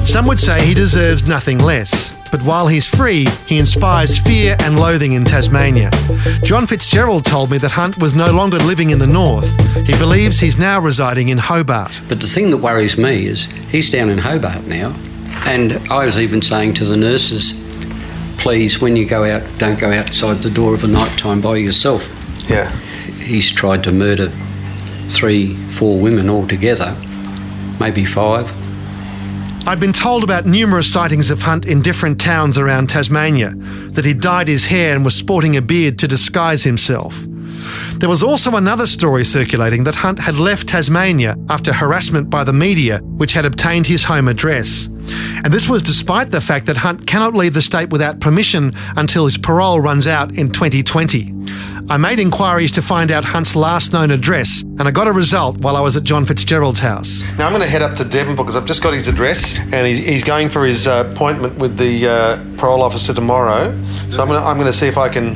Some 0.04 0.26
would 0.26 0.38
say 0.38 0.64
he 0.64 0.74
deserves 0.74 1.26
nothing 1.26 1.58
less, 1.58 2.12
but 2.30 2.42
while 2.42 2.68
he's 2.68 2.86
free, 2.86 3.26
he 3.46 3.58
inspires 3.58 4.18
fear 4.18 4.54
and 4.60 4.78
loathing 4.78 5.14
in 5.14 5.24
Tasmania. 5.24 5.90
John 6.42 6.66
Fitzgerald 6.66 7.24
told 7.24 7.50
me 7.50 7.58
that 7.58 7.72
Hunt 7.72 7.98
was 7.98 8.14
no 8.14 8.30
longer 8.30 8.58
living 8.58 8.90
in 8.90 8.98
the 8.98 9.06
north. 9.06 9.48
He 9.86 9.96
believes 9.98 10.38
he's 10.38 10.58
now 10.58 10.78
residing 10.78 11.30
in 11.30 11.38
Hobart. 11.38 12.00
But 12.08 12.20
the 12.20 12.26
thing 12.26 12.50
that 12.50 12.58
worries 12.58 12.98
me 12.98 13.26
is 13.26 13.44
he's 13.70 13.90
down 13.90 14.10
in 14.10 14.18
Hobart 14.18 14.64
now, 14.66 14.94
and 15.46 15.72
I 15.90 16.04
was 16.04 16.18
even 16.20 16.42
saying 16.42 16.74
to 16.74 16.84
the 16.84 16.96
nurses, 16.96 17.52
please, 18.36 18.80
when 18.80 18.96
you 18.96 19.06
go 19.06 19.24
out, 19.24 19.42
don't 19.58 19.78
go 19.78 19.90
outside 19.90 20.42
the 20.42 20.50
door 20.50 20.74
of 20.74 20.84
a 20.84 20.88
night 20.88 21.18
time 21.18 21.40
by 21.40 21.56
yourself. 21.56 22.08
Yeah. 22.48 22.70
He's 23.24 23.50
tried 23.50 23.82
to 23.84 23.92
murder 23.92 24.30
three, 25.08 25.54
four 25.70 25.98
women 25.98 26.28
altogether, 26.28 26.94
maybe 27.80 28.04
five. 28.04 28.52
I've 29.66 29.80
been 29.80 29.94
told 29.94 30.22
about 30.22 30.44
numerous 30.44 30.92
sightings 30.92 31.30
of 31.30 31.40
Hunt 31.40 31.64
in 31.64 31.80
different 31.80 32.20
towns 32.20 32.58
around 32.58 32.90
Tasmania, 32.90 33.52
that 33.92 34.04
he 34.04 34.12
dyed 34.12 34.46
his 34.46 34.66
hair 34.66 34.94
and 34.94 35.06
was 35.06 35.14
sporting 35.14 35.56
a 35.56 35.62
beard 35.62 35.98
to 36.00 36.06
disguise 36.06 36.64
himself. 36.64 37.24
There 37.96 38.10
was 38.10 38.22
also 38.22 38.56
another 38.56 38.86
story 38.86 39.24
circulating 39.24 39.84
that 39.84 39.94
Hunt 39.94 40.18
had 40.18 40.36
left 40.36 40.68
Tasmania 40.68 41.34
after 41.48 41.72
harassment 41.72 42.28
by 42.28 42.44
the 42.44 42.52
media, 42.52 42.98
which 42.98 43.32
had 43.32 43.46
obtained 43.46 43.86
his 43.86 44.04
home 44.04 44.28
address. 44.28 44.86
And 45.44 45.46
this 45.46 45.66
was 45.66 45.82
despite 45.82 46.30
the 46.30 46.42
fact 46.42 46.66
that 46.66 46.76
Hunt 46.76 47.06
cannot 47.06 47.34
leave 47.34 47.54
the 47.54 47.62
state 47.62 47.88
without 47.88 48.20
permission 48.20 48.74
until 48.96 49.24
his 49.24 49.38
parole 49.38 49.80
runs 49.80 50.06
out 50.06 50.36
in 50.36 50.50
2020. 50.50 51.33
I 51.86 51.98
made 51.98 52.18
inquiries 52.18 52.72
to 52.72 52.82
find 52.82 53.12
out 53.12 53.26
Hunt's 53.26 53.54
last 53.54 53.92
known 53.92 54.10
address, 54.10 54.62
and 54.62 54.82
I 54.82 54.90
got 54.90 55.06
a 55.06 55.12
result 55.12 55.58
while 55.58 55.76
I 55.76 55.82
was 55.82 55.98
at 55.98 56.02
John 56.02 56.24
Fitzgerald's 56.24 56.78
house. 56.80 57.22
Now 57.36 57.46
I'm 57.46 57.52
going 57.52 57.62
to 57.62 57.68
head 57.68 57.82
up 57.82 57.94
to 57.96 58.04
Devonport 58.04 58.46
because 58.46 58.56
I've 58.56 58.64
just 58.64 58.82
got 58.82 58.94
his 58.94 59.06
address, 59.06 59.58
and 59.58 59.86
he's, 59.86 59.98
he's 59.98 60.24
going 60.24 60.48
for 60.48 60.64
his 60.64 60.86
uh, 60.86 61.06
appointment 61.12 61.58
with 61.58 61.76
the 61.76 62.08
uh, 62.08 62.44
parole 62.56 62.80
officer 62.80 63.12
tomorrow. 63.12 63.70
So 64.08 64.22
I'm 64.22 64.28
going 64.28 64.40
to 64.40 64.46
I'm 64.46 64.58
going 64.58 64.72
to 64.72 64.76
see 64.76 64.86
if 64.86 64.96
I 64.96 65.10
can 65.10 65.34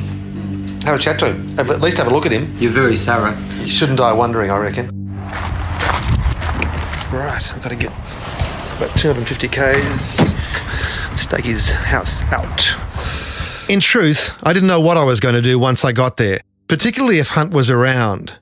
have 0.81 0.95
a 0.95 0.99
chat 0.99 1.19
to 1.19 1.27
him, 1.27 1.47
have, 1.57 1.69
at 1.69 1.81
least 1.81 1.97
have 1.97 2.07
a 2.07 2.09
look 2.09 2.25
at 2.25 2.31
him. 2.31 2.51
You're 2.57 2.71
very 2.71 2.97
thorough. 2.97 3.37
You 3.61 3.69
shouldn't 3.69 3.99
die 3.99 4.11
wondering, 4.11 4.49
I 4.49 4.57
reckon. 4.57 4.87
Right, 7.11 7.53
I've 7.53 7.61
got 7.61 7.69
to 7.69 7.75
get 7.75 7.91
about 8.77 8.97
250 8.97 9.47
k's. 9.49 10.33
Stake 11.15 11.45
his 11.45 11.69
house 11.69 12.23
out. 12.31 12.88
In 13.69 13.81
truth, 13.81 14.35
I 14.41 14.51
didn't 14.51 14.67
know 14.67 14.81
what 14.81 14.97
I 14.97 15.03
was 15.03 15.19
going 15.19 15.35
to 15.35 15.43
do 15.43 15.59
once 15.59 15.85
I 15.85 15.91
got 15.91 16.17
there, 16.17 16.39
particularly 16.67 17.19
if 17.19 17.29
Hunt 17.29 17.53
was 17.53 17.69
around. 17.69 18.33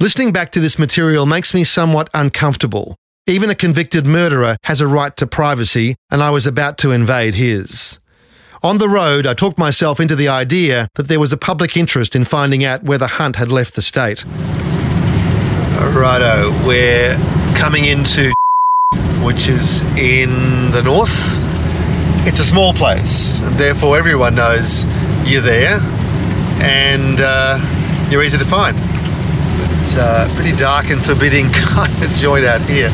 Listening 0.00 0.32
back 0.32 0.50
to 0.50 0.58
this 0.58 0.80
material 0.80 1.26
makes 1.26 1.54
me 1.54 1.62
somewhat 1.62 2.10
uncomfortable. 2.12 2.96
Even 3.28 3.50
a 3.50 3.54
convicted 3.54 4.04
murderer 4.04 4.56
has 4.64 4.80
a 4.80 4.88
right 4.88 5.16
to 5.16 5.28
privacy, 5.28 5.94
and 6.10 6.24
I 6.24 6.30
was 6.30 6.44
about 6.44 6.76
to 6.78 6.90
invade 6.90 7.36
his. 7.36 8.00
On 8.64 8.78
the 8.78 8.88
road, 8.88 9.28
I 9.28 9.34
talked 9.34 9.58
myself 9.58 10.00
into 10.00 10.16
the 10.16 10.26
idea 10.26 10.88
that 10.96 11.06
there 11.06 11.20
was 11.20 11.32
a 11.32 11.36
public 11.36 11.76
interest 11.76 12.16
in 12.16 12.24
finding 12.24 12.64
out 12.64 12.82
whether 12.82 13.06
Hunt 13.06 13.36
had 13.36 13.52
left 13.52 13.76
the 13.76 13.82
state. 13.82 14.24
Righto, 15.94 16.50
we're 16.66 17.16
coming 17.54 17.84
into 17.84 18.32
which 19.22 19.46
is 19.46 19.82
in 19.96 20.72
the 20.72 20.82
north. 20.82 21.43
It's 22.26 22.38
a 22.38 22.44
small 22.44 22.72
place, 22.72 23.40
therefore 23.58 23.98
everyone 23.98 24.34
knows 24.34 24.84
you're 25.26 25.42
there, 25.42 25.78
and 26.58 27.18
uh, 27.20 28.08
you're 28.10 28.22
easy 28.22 28.38
to 28.38 28.46
find. 28.46 28.76
It's 29.82 29.96
a 29.96 30.26
pretty 30.34 30.56
dark 30.56 30.88
and 30.88 31.04
forbidding 31.04 31.48
kind 31.52 31.92
of 32.02 32.10
joint 32.12 32.46
out 32.46 32.62
here. 32.62 32.90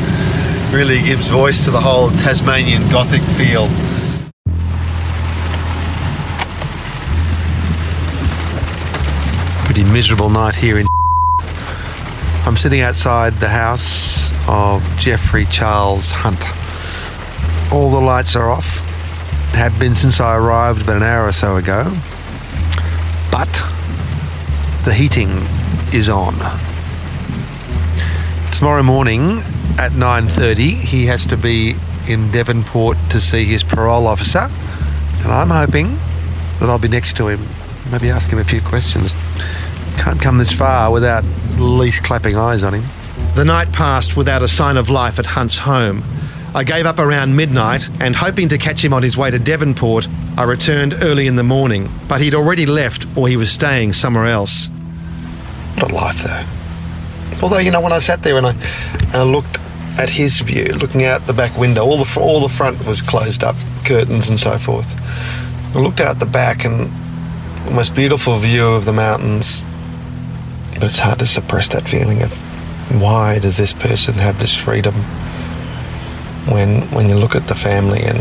Really 0.73 1.01
gives 1.01 1.29
voice 1.29 1.65
to 1.65 1.71
the 1.71 1.81
whole 1.81 2.11
Tasmanian 2.11 2.83
Gothic 2.91 3.23
feel. 3.23 3.69
Pretty 9.65 9.85
miserable 9.85 10.29
night 10.29 10.57
here 10.57 10.79
in. 10.79 10.89
I'm 12.45 12.57
sitting 12.57 12.81
outside 12.81 13.35
the 13.35 13.49
house 13.49 14.33
of 14.49 14.83
Jeffrey 14.99 15.47
Charles 15.47 16.11
Hunt. 16.11 16.45
All 17.73 17.91
the 17.93 18.01
lights 18.01 18.35
are 18.35 18.51
off. 18.51 18.90
Have 19.55 19.79
been 19.79 19.95
since 19.95 20.21
I 20.21 20.37
arrived 20.37 20.83
about 20.83 20.97
an 20.97 21.03
hour 21.03 21.27
or 21.27 21.33
so 21.33 21.57
ago. 21.57 21.93
But 23.31 23.63
the 24.85 24.95
heating 24.95 25.47
is 25.93 26.09
on. 26.09 26.35
Tomorrow 28.53 28.83
morning 28.83 29.43
at 29.79 29.93
9:30 29.93 30.75
he 30.77 31.07
has 31.07 31.27
to 31.27 31.37
be 31.37 31.77
in 32.07 32.31
Devonport 32.31 32.97
to 33.11 33.21
see 33.21 33.45
his 33.45 33.63
parole 33.63 34.07
officer, 34.07 34.51
and 35.23 35.33
I'm 35.33 35.51
hoping 35.51 35.99
that 36.59 36.71
I'll 36.71 36.79
be 36.79 36.89
next 36.89 37.17
to 37.19 37.29
him, 37.29 37.47
maybe 37.91 38.11
ask 38.11 38.31
him 38.31 38.39
a 38.39 38.45
few 38.45 38.63
questions. 38.63 39.17
Can't 39.99 40.21
come 40.21 40.39
this 40.39 40.53
far 40.53 40.91
without 40.91 41.25
at 41.25 41.61
least 41.61 42.03
clapping 42.03 42.37
eyes 42.37 42.63
on 42.63 42.75
him. 42.75 42.85
The 43.35 43.45
night 43.45 43.73
passed 43.73 44.17
without 44.17 44.43
a 44.43 44.49
sign 44.49 44.77
of 44.77 44.89
life 44.89 45.19
at 45.19 45.27
Hunt's 45.27 45.59
home. 45.59 46.03
I 46.53 46.65
gave 46.65 46.85
up 46.85 46.99
around 46.99 47.37
midnight 47.37 47.89
and, 48.01 48.17
hoping 48.17 48.49
to 48.49 48.59
catch 48.59 48.85
him 48.85 48.93
on 48.93 49.05
his 49.05 49.17
way 49.17 49.31
to 49.31 49.39
Devonport, 49.39 50.09
I 50.37 50.43
returned 50.43 50.95
early 51.03 51.29
in 51.29 51.37
the 51.37 51.45
morning, 51.45 51.89
but 52.09 52.21
he'd 52.21 52.35
already 52.35 52.67
left 52.67 53.07
or 53.17 53.29
he 53.29 53.37
was 53.37 53.53
staying 53.53 53.93
somewhere 53.93 54.27
else. 54.27 54.69
What 55.77 55.93
a 55.93 55.95
life, 55.95 56.23
though. 56.25 57.45
Although, 57.45 57.59
you 57.59 57.71
know, 57.71 57.81
when 57.81 57.93
I 57.93 58.01
sat 58.01 58.25
there 58.25 58.37
and 58.37 58.47
I, 58.47 58.55
I 59.13 59.23
looked 59.23 59.61
at 59.97 60.11
his 60.11 60.41
view, 60.41 60.65
looking 60.75 61.05
out 61.05 61.25
the 61.29 61.33
back 61.33 61.57
window, 61.57 61.85
all 61.85 62.03
the, 62.03 62.21
all 62.21 62.41
the 62.41 62.49
front 62.49 62.85
was 62.85 63.01
closed 63.01 63.45
up, 63.45 63.55
curtains 63.85 64.29
and 64.29 64.41
so 64.41 64.59
forth. 64.59 65.01
I 65.77 65.79
looked 65.79 66.01
out 66.01 66.19
the 66.19 66.27
back 66.27 66.65
and 66.65 66.91
the 67.65 67.71
most 67.71 67.95
beautiful 67.95 68.37
view 68.39 68.67
of 68.67 68.87
the 68.87 68.93
mountains. 68.93 69.63
But 70.75 70.85
it's 70.85 70.99
hard 70.99 71.21
to 71.21 71.27
suppress 71.27 71.69
that 71.69 71.89
feeling 71.89 72.23
of 72.23 72.33
why 73.01 73.39
does 73.39 73.57
this 73.57 73.73
person 73.73 74.15
have 74.15 74.41
this 74.41 74.55
freedom 74.55 74.95
when 76.51 76.83
when 76.91 77.09
you 77.09 77.17
look 77.17 77.35
at 77.35 77.47
the 77.49 77.55
family 77.55 78.03
and 78.03 78.19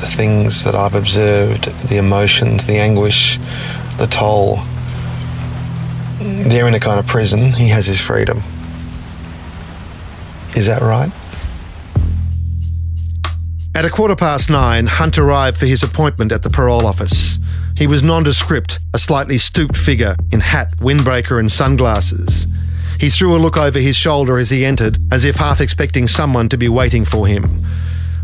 the 0.00 0.06
things 0.06 0.64
that 0.64 0.74
I've 0.74 0.94
observed, 0.94 1.64
the 1.88 1.96
emotions, 1.96 2.66
the 2.66 2.78
anguish, 2.78 3.38
the 3.98 4.06
toll. 4.06 4.60
They're 6.20 6.68
in 6.68 6.74
a 6.74 6.80
kind 6.80 6.98
of 6.98 7.06
prison. 7.06 7.52
He 7.52 7.68
has 7.68 7.86
his 7.86 8.00
freedom. 8.00 8.42
Is 10.56 10.66
that 10.66 10.82
right? 10.82 11.10
At 13.74 13.84
a 13.84 13.90
quarter 13.90 14.16
past 14.16 14.50
nine, 14.50 14.86
Hunt 14.86 15.18
arrived 15.18 15.56
for 15.56 15.66
his 15.66 15.82
appointment 15.82 16.32
at 16.32 16.42
the 16.42 16.50
parole 16.50 16.86
office. 16.86 17.38
He 17.76 17.86
was 17.86 18.02
nondescript, 18.02 18.80
a 18.92 18.98
slightly 18.98 19.38
stooped 19.38 19.76
figure 19.76 20.16
in 20.32 20.40
hat, 20.40 20.76
windbreaker, 20.78 21.38
and 21.38 21.50
sunglasses. 21.50 22.48
He 22.98 23.10
threw 23.10 23.36
a 23.36 23.38
look 23.38 23.56
over 23.56 23.78
his 23.78 23.96
shoulder 23.96 24.38
as 24.38 24.50
he 24.50 24.64
entered, 24.64 24.98
as 25.12 25.24
if 25.24 25.36
half 25.36 25.60
expecting 25.60 26.08
someone 26.08 26.48
to 26.48 26.58
be 26.58 26.68
waiting 26.68 27.04
for 27.04 27.26
him. 27.26 27.44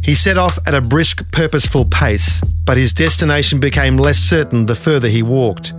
He 0.02 0.14
set 0.14 0.36
off 0.36 0.58
at 0.66 0.74
a 0.74 0.80
brisk, 0.80 1.30
purposeful 1.30 1.86
pace, 1.86 2.42
but 2.64 2.76
his 2.76 2.92
destination 2.92 3.60
became 3.60 3.96
less 3.96 4.18
certain 4.18 4.66
the 4.66 4.74
further 4.74 5.08
he 5.08 5.22
walked. 5.22 5.72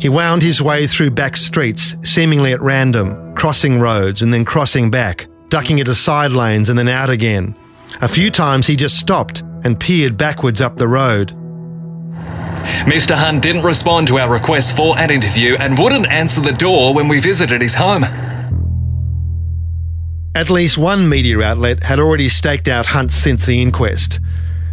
He 0.00 0.08
wound 0.08 0.42
his 0.42 0.60
way 0.60 0.86
through 0.86 1.10
back 1.10 1.36
streets, 1.36 1.96
seemingly 2.02 2.52
at 2.52 2.60
random, 2.60 3.34
crossing 3.34 3.78
roads 3.78 4.22
and 4.22 4.32
then 4.32 4.44
crossing 4.44 4.90
back, 4.90 5.28
ducking 5.50 5.78
into 5.78 5.94
side 5.94 6.32
lanes 6.32 6.68
and 6.68 6.78
then 6.78 6.88
out 6.88 7.10
again. 7.10 7.54
A 8.00 8.08
few 8.08 8.30
times 8.30 8.66
he 8.66 8.74
just 8.74 8.98
stopped 8.98 9.42
and 9.62 9.78
peered 9.78 10.16
backwards 10.16 10.60
up 10.60 10.76
the 10.76 10.88
road. 10.88 11.32
Mr. 12.84 13.14
Hunt 13.14 13.42
didn't 13.42 13.62
respond 13.62 14.08
to 14.08 14.18
our 14.18 14.30
request 14.30 14.76
for 14.76 14.98
an 14.98 15.10
interview 15.10 15.56
and 15.58 15.78
wouldn't 15.78 16.06
answer 16.08 16.40
the 16.40 16.52
door 16.52 16.94
when 16.94 17.08
we 17.08 17.20
visited 17.20 17.60
his 17.60 17.74
home. 17.74 18.04
At 20.36 20.50
least 20.50 20.76
one 20.76 21.08
media 21.08 21.40
outlet 21.42 21.82
had 21.82 22.00
already 22.00 22.28
staked 22.28 22.66
out 22.66 22.86
Hunt 22.86 23.12
since 23.12 23.46
the 23.46 23.62
inquest. 23.62 24.18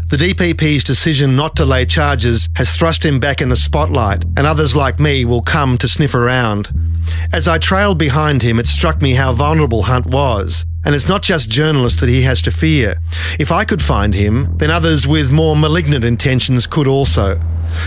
The 0.07 0.17
DPP's 0.17 0.83
decision 0.83 1.35
not 1.35 1.55
to 1.55 1.65
lay 1.65 1.85
charges 1.85 2.49
has 2.55 2.75
thrust 2.75 3.05
him 3.05 3.19
back 3.19 3.41
in 3.41 3.49
the 3.49 3.55
spotlight, 3.55 4.25
and 4.35 4.39
others 4.39 4.75
like 4.75 4.99
me 4.99 5.23
will 5.23 5.41
come 5.41 5.77
to 5.77 5.87
sniff 5.87 6.15
around. 6.15 6.71
As 7.31 7.47
I 7.47 7.59
trailed 7.59 7.97
behind 7.97 8.41
him, 8.41 8.59
it 8.59 8.67
struck 8.67 9.01
me 9.01 9.13
how 9.13 9.31
vulnerable 9.33 9.83
Hunt 9.83 10.07
was. 10.07 10.65
And 10.83 10.95
it's 10.95 11.07
not 11.07 11.21
just 11.21 11.49
journalists 11.49 11.99
that 11.99 12.09
he 12.09 12.23
has 12.23 12.41
to 12.41 12.51
fear. 12.51 12.95
If 13.39 13.51
I 13.51 13.63
could 13.63 13.81
find 13.81 14.13
him, 14.13 14.57
then 14.57 14.71
others 14.71 15.07
with 15.07 15.31
more 15.31 15.55
malignant 15.55 16.03
intentions 16.03 16.65
could 16.67 16.87
also. 16.87 17.39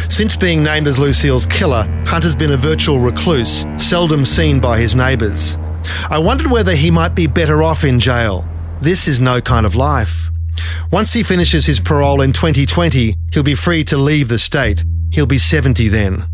Since 0.09 0.37
being 0.37 0.63
named 0.63 0.87
as 0.87 0.99
Lucille's 0.99 1.47
killer, 1.47 1.85
Hunt 2.07 2.25
has 2.25 2.37
been 2.37 2.53
a 2.53 2.57
virtual 2.57 2.99
recluse, 2.99 3.67
seldom 3.77 4.25
seen 4.25 4.61
by 4.61 4.79
his 4.79 4.95
neighbours. 4.95 5.59
I 6.11 6.19
wondered 6.19 6.51
whether 6.51 6.75
he 6.75 6.91
might 6.91 7.15
be 7.15 7.27
better 7.27 7.63
off 7.63 7.85
in 7.85 8.01
jail. 8.01 8.47
This 8.81 9.09
is 9.09 9.21
no 9.21 9.41
kind 9.41 9.67
of 9.67 9.75
life. 9.75 10.31
Once 10.91 11.13
he 11.13 11.23
finishes 11.23 11.67
his 11.67 11.81
parole 11.81 12.21
in 12.21 12.33
2020, 12.33 13.17
he'll 13.33 13.43
be 13.43 13.55
free 13.55 13.85
to 13.85 13.97
leave 13.97 14.29
the 14.29 14.39
state. 14.39 14.85
He'll 15.11 15.27
be 15.27 15.39
70 15.39 15.89
then. 15.89 16.25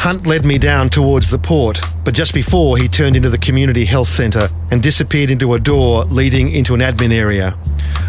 Hunt 0.00 0.26
led 0.26 0.46
me 0.46 0.56
down 0.56 0.88
towards 0.88 1.28
the 1.28 1.38
port, 1.38 1.78
but 2.04 2.14
just 2.14 2.32
before 2.32 2.78
he 2.78 2.88
turned 2.88 3.16
into 3.16 3.28
the 3.28 3.36
community 3.36 3.84
health 3.84 4.08
centre 4.08 4.48
and 4.70 4.82
disappeared 4.82 5.30
into 5.30 5.52
a 5.52 5.58
door 5.58 6.04
leading 6.06 6.50
into 6.52 6.72
an 6.72 6.80
admin 6.80 7.12
area. 7.12 7.54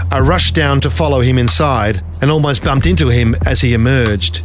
I 0.09 0.21
rushed 0.21 0.55
down 0.55 0.79
to 0.81 0.89
follow 0.89 1.19
him 1.19 1.37
inside 1.37 2.01
and 2.21 2.31
almost 2.31 2.63
bumped 2.63 2.85
into 2.85 3.09
him 3.09 3.35
as 3.45 3.59
he 3.59 3.73
emerged. 3.73 4.41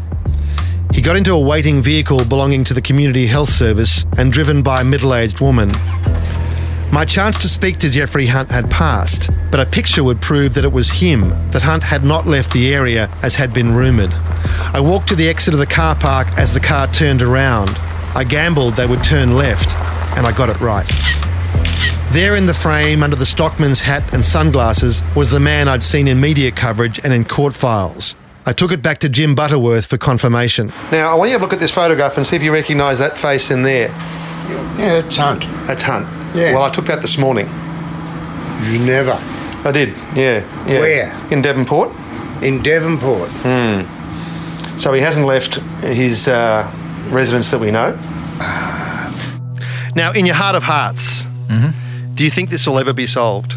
He 0.93 1.01
got 1.01 1.15
into 1.15 1.35
a 1.35 1.41
waiting 1.41 1.81
vehicle 1.81 2.25
belonging 2.25 2.65
to 2.65 2.75
the 2.75 2.83
community 2.83 3.29
health 3.29 3.51
service 3.51 4.05
and 4.19 4.33
driven 4.33 4.61
by 4.61 4.81
a 4.81 4.85
middle 4.85 5.15
aged 5.15 5.41
woman. 5.41 5.71
My 6.91 7.05
chance 7.05 7.37
to 7.43 7.49
speak 7.49 7.79
to 7.79 7.91
Jeffrey 7.91 8.27
Hunt 8.27 8.51
had 8.51 8.69
passed, 8.73 9.31
but 9.53 9.61
a 9.61 9.71
picture 9.71 10.03
would 10.03 10.21
prove 10.21 10.53
that 10.55 10.65
it 10.65 10.73
was 10.73 10.91
him, 10.91 11.29
that 11.53 11.63
Hunt 11.63 11.85
had 11.85 12.03
not 12.03 12.27
left 12.27 12.53
the 12.53 12.75
area 12.75 13.09
as 13.23 13.37
had 13.37 13.55
been 13.55 13.73
rumoured. 13.73 14.13
I 14.73 14.81
walked 14.81 15.09
to 15.09 15.17
the 15.17 15.29
exit 15.29 15.55
of 15.55 15.61
the 15.61 15.67
car 15.67 15.95
park 15.95 16.29
as 16.37 16.53
the 16.53 16.61
car 16.61 16.87
turned 16.89 17.23
around. 17.23 17.71
I 18.15 18.25
gambled 18.25 18.75
they 18.75 18.87
would 18.87 19.05
turn 19.05 19.37
left, 19.37 19.75
and 20.17 20.27
I 20.27 20.33
got 20.33 20.49
it 20.49 20.61
right. 20.61 20.87
There 22.13 22.37
in 22.37 22.47
the 22.47 22.55
frame, 22.55 23.03
under 23.03 23.17
the 23.17 23.27
stockman's 23.27 23.81
hat 23.81 24.15
and 24.15 24.25
sunglasses, 24.25 25.03
was 25.15 25.31
the 25.31 25.41
man 25.41 25.69
I'd 25.69 25.83
seen 25.83 26.09
in 26.09 26.21
media 26.21 26.51
coverage 26.51 26.99
and 27.05 27.13
in 27.13 27.25
court 27.25 27.55
files. 27.55 28.17
I 28.47 28.53
took 28.53 28.71
it 28.71 28.81
back 28.81 28.99
to 28.99 29.09
Jim 29.09 29.35
Butterworth 29.35 29.87
for 29.87 29.99
confirmation. 29.99 30.73
Now, 30.93 31.13
I 31.13 31.15
want 31.15 31.31
you 31.31 31.37
to 31.37 31.43
look 31.43 31.53
at 31.53 31.59
this 31.59 31.73
photograph 31.73 32.17
and 32.17 32.25
see 32.25 32.37
if 32.37 32.43
you 32.43 32.53
recognise 32.53 32.99
that 33.01 33.19
face 33.19 33.51
in 33.51 33.65
there. 33.65 33.89
Yeah, 34.79 34.99
it's 35.05 35.17
Hunt. 35.17 35.43
That's 35.67 35.83
Hunt. 35.83 36.07
Yeah. 36.35 36.55
Well, 36.55 36.63
I 36.63 36.71
took 36.71 36.87
that 36.87 37.03
this 37.03 37.19
morning. 37.19 37.47
You 38.71 38.79
never. 38.79 39.19
I 39.67 39.73
did, 39.73 39.89
yeah. 40.15 40.47
yeah. 40.67 40.81
Where? 40.81 41.29
In 41.33 41.43
Devonport. 41.43 41.91
In 42.41 42.63
Devonport. 42.63 43.29
Hmm. 43.43 43.96
So 44.79 44.93
he 44.93 45.01
hasn't 45.01 45.27
left 45.27 45.55
his 45.83 46.29
uh, 46.29 46.71
residence 47.11 47.51
that 47.51 47.59
we 47.59 47.71
know. 47.71 47.99
Now, 49.95 50.13
in 50.13 50.27
your 50.27 50.35
heart 50.35 50.55
of 50.55 50.63
hearts, 50.63 51.25
do 52.15 52.25
you 52.25 52.31
think 52.31 52.51
this 52.51 52.67
will 52.67 52.79
ever 52.79 52.93
be 52.93 53.07
solved? 53.07 53.57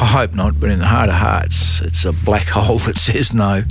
I 0.00 0.06
hope 0.06 0.32
not, 0.32 0.60
but 0.60 0.70
in 0.70 0.78
the 0.78 0.86
heart 0.86 1.08
of 1.08 1.16
hearts, 1.16 1.80
it's 1.80 2.04
a 2.04 2.12
black 2.12 2.46
hole 2.48 2.78
that 2.80 2.96
says 2.96 3.34
no. 3.34 3.64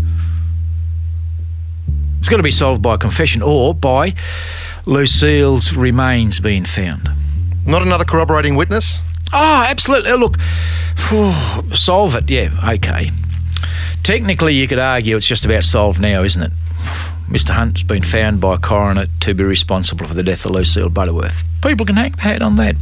It's 2.20 2.28
got 2.28 2.38
to 2.38 2.44
be 2.44 2.52
solved 2.52 2.82
by 2.82 2.98
confession 2.98 3.42
or 3.42 3.74
by 3.74 4.14
Lucille's 4.86 5.74
remains 5.74 6.42
being 6.42 6.66
found. 6.66 7.10
Not 7.66 7.82
another 7.82 8.04
corroborating 8.04 8.56
witness? 8.56 9.00
Oh, 9.34 9.66
absolutely. 9.68 10.12
Look, 10.14 10.38
solve 11.76 12.16
it. 12.16 12.30
Yeah, 12.30 12.50
okay. 12.76 13.12
Technically, 14.04 14.54
you 14.54 14.68
could 14.68 14.80
argue 14.80 15.18
it's 15.18 15.28
just 15.28 15.46
about 15.46 15.64
solved 15.64 16.00
now, 16.00 16.24
isn't 16.24 16.42
it? 16.42 16.52
Mr. 17.30 17.50
Hunt's 17.50 17.84
been 17.84 18.04
found 18.04 18.40
by 18.40 18.56
a 18.56 18.58
coroner 18.58 19.08
to 19.20 19.34
be 19.34 19.44
responsible 19.44 20.08
for 20.08 20.14
the 20.14 20.24
death 20.24 20.46
of 20.46 20.52
Lucille 20.52 20.90
Butterworth. 20.90 21.44
People 21.62 21.86
can 21.86 21.98
hang 21.98 22.14
their 22.14 22.34
hat 22.34 22.42
on 22.42 22.56
that. 22.56 22.76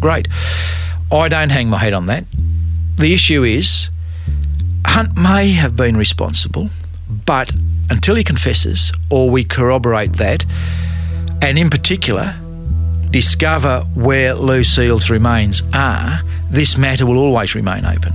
Great. 0.00 0.26
I 1.12 1.28
don't 1.28 1.50
hang 1.50 1.68
my 1.68 1.78
head 1.78 1.92
on 1.92 2.06
that. 2.06 2.24
The 2.98 3.14
issue 3.14 3.44
is 3.44 3.90
Hunt 4.84 5.16
may 5.16 5.52
have 5.52 5.76
been 5.76 5.96
responsible, 5.96 6.70
but 7.26 7.52
until 7.90 8.16
he 8.16 8.24
confesses 8.24 8.90
or 9.10 9.30
we 9.30 9.44
corroborate 9.44 10.14
that, 10.14 10.44
and 11.40 11.58
in 11.58 11.70
particular, 11.70 12.34
discover 13.16 13.80
where 13.94 14.34
Lucille's 14.34 15.08
remains 15.08 15.62
are, 15.72 16.20
this 16.50 16.76
matter 16.76 17.06
will 17.06 17.16
always 17.16 17.54
remain 17.54 17.86
open. 17.86 18.12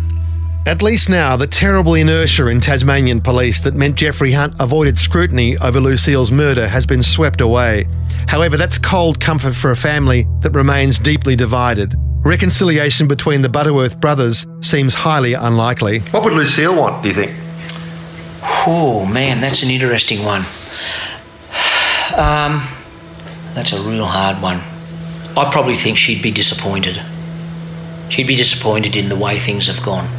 At 0.67 0.83
least 0.83 1.09
now, 1.09 1.35
the 1.35 1.47
terrible 1.47 1.95
inertia 1.95 2.45
in 2.49 2.61
Tasmanian 2.61 3.19
police 3.19 3.61
that 3.61 3.73
meant 3.73 3.95
Jeffrey 3.95 4.31
Hunt 4.31 4.53
avoided 4.59 4.99
scrutiny 4.99 5.57
over 5.57 5.79
Lucille's 5.79 6.31
murder 6.31 6.67
has 6.67 6.85
been 6.85 7.01
swept 7.01 7.41
away. 7.41 7.87
However, 8.27 8.57
that's 8.57 8.77
cold 8.77 9.19
comfort 9.19 9.55
for 9.55 9.71
a 9.71 9.75
family 9.75 10.27
that 10.41 10.51
remains 10.51 10.99
deeply 10.99 11.35
divided. 11.35 11.95
Reconciliation 12.23 13.07
between 13.07 13.41
the 13.41 13.49
Butterworth 13.49 13.99
brothers 13.99 14.45
seems 14.59 14.93
highly 14.93 15.33
unlikely. 15.33 16.01
What 16.11 16.23
would 16.25 16.33
Lucille 16.33 16.75
want, 16.75 17.01
do 17.01 17.09
you 17.09 17.15
think? 17.15 17.31
Oh 18.67 19.09
man, 19.11 19.41
that's 19.41 19.63
an 19.63 19.71
interesting 19.71 20.23
one. 20.23 20.43
Um, 22.11 22.61
that's 23.53 23.71
a 23.71 23.81
real 23.81 24.05
hard 24.05 24.41
one. 24.41 24.59
I 25.37 25.49
probably 25.49 25.75
think 25.75 25.97
she'd 25.97 26.21
be 26.21 26.31
disappointed. 26.31 27.01
She'd 28.09 28.27
be 28.27 28.35
disappointed 28.35 28.95
in 28.97 29.07
the 29.07 29.15
way 29.15 29.37
things 29.37 29.67
have 29.67 29.81
gone. 29.81 30.09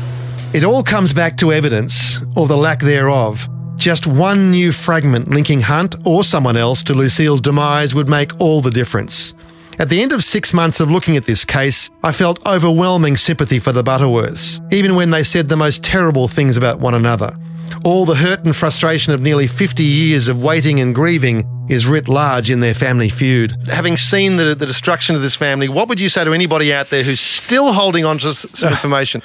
It 0.55 0.65
all 0.65 0.83
comes 0.83 1.13
back 1.13 1.37
to 1.39 1.53
evidence, 1.53 2.19
or 2.35 2.47
the 2.47 2.57
lack 2.57 2.81
thereof. 2.81 3.47
Just 3.77 4.07
one 4.07 4.51
new 4.51 4.73
fragment 4.73 5.29
linking 5.29 5.61
Hunt 5.61 5.97
or 6.07 6.25
someone 6.25 6.57
else 6.57 6.83
to 6.85 6.95
Lucille's 6.95 7.41
demise 7.41 7.95
would 7.95 8.09
make 8.09 8.41
all 8.41 8.61
the 8.61 8.71
difference. 8.71 9.35
At 9.79 9.89
the 9.89 10.03
end 10.03 10.13
of 10.13 10.23
six 10.23 10.55
months 10.55 10.81
of 10.81 10.91
looking 10.91 11.17
at 11.17 11.25
this 11.25 11.45
case, 11.45 11.91
I 12.03 12.13
felt 12.13 12.47
overwhelming 12.47 13.17
sympathy 13.17 13.59
for 13.59 13.73
the 13.73 13.83
Butterworths, 13.83 14.61
even 14.73 14.95
when 14.95 15.11
they 15.11 15.23
said 15.23 15.49
the 15.49 15.57
most 15.57 15.83
terrible 15.83 16.29
things 16.29 16.57
about 16.57 16.79
one 16.79 16.95
another. 16.95 17.37
All 17.85 18.05
the 18.05 18.15
hurt 18.15 18.45
and 18.45 18.55
frustration 18.55 19.13
of 19.13 19.21
nearly 19.21 19.47
50 19.47 19.83
years 19.83 20.29
of 20.29 20.43
waiting 20.43 20.81
and 20.81 20.95
grieving 20.95 21.43
is 21.73 21.87
writ 21.87 22.09
large 22.09 22.51
in 22.51 22.61
their 22.61 22.75
family 22.75 23.09
feud. 23.09 23.53
Having 23.69 23.97
seen 23.97 24.37
the, 24.37 24.55
the 24.55 24.67
destruction 24.67 25.17
of 25.17 25.23
this 25.23 25.35
family, 25.35 25.69
what 25.69 25.89
would 25.89 25.99
you 25.99 26.09
say 26.09 26.25
to 26.25 26.33
anybody 26.33 26.73
out 26.73 26.91
there 26.91 27.03
who's 27.03 27.21
still 27.21 27.73
holding 27.73 28.05
on 28.05 28.19
to 28.19 28.35
some 28.35 28.73
information? 28.73 29.23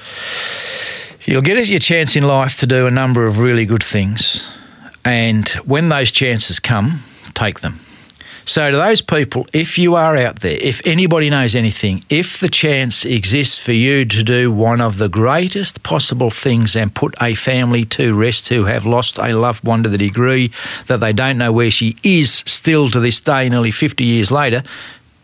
You'll 1.26 1.42
get 1.42 1.68
your 1.68 1.80
chance 1.80 2.16
in 2.16 2.24
life 2.24 2.60
to 2.60 2.68
do 2.68 2.88
a 2.88 2.92
number 2.92 3.28
of 3.28 3.40
really 3.40 3.66
good 3.66 3.84
things. 3.84 4.48
And 5.04 5.48
when 5.66 5.90
those 5.90 6.12
chances 6.12 6.60
come, 6.60 7.04
take 7.34 7.60
them. 7.60 7.80
So, 8.48 8.72
to 8.72 8.78
those 8.78 9.02
people, 9.02 9.46
if 9.52 9.78
you 9.78 9.96
are 9.96 10.16
out 10.16 10.40
there, 10.40 10.58
if 10.62 10.82
anybody 10.88 11.30
knows 11.30 11.54
anything, 11.54 12.06
if 12.10 12.40
the 12.40 12.48
chance 12.48 13.04
exists 13.04 13.60
for 13.60 13.74
you 13.74 14.06
to 14.06 14.24
do 14.24 14.54
one 14.54 14.80
of 14.80 15.00
the 15.00 15.10
greatest 15.10 15.84
possible 15.84 16.32
things 16.32 16.74
and 16.74 16.96
put 16.96 17.14
a 17.22 17.36
family 17.36 17.84
to 17.84 18.18
rest 18.18 18.48
who 18.48 18.64
have 18.64 18.86
lost 18.86 19.18
a 19.18 19.34
loved 19.34 19.66
one 19.66 19.84
to 19.84 19.90
the 19.90 19.98
degree 19.98 20.50
that 20.86 21.02
they 21.02 21.12
don't 21.12 21.38
know 21.38 21.52
where 21.52 21.70
she 21.70 21.98
is 22.04 22.42
still 22.46 22.90
to 22.92 23.02
this 23.02 23.20
day, 23.20 23.50
nearly 23.50 23.70
50 23.70 24.06
years 24.06 24.32
later, 24.32 24.64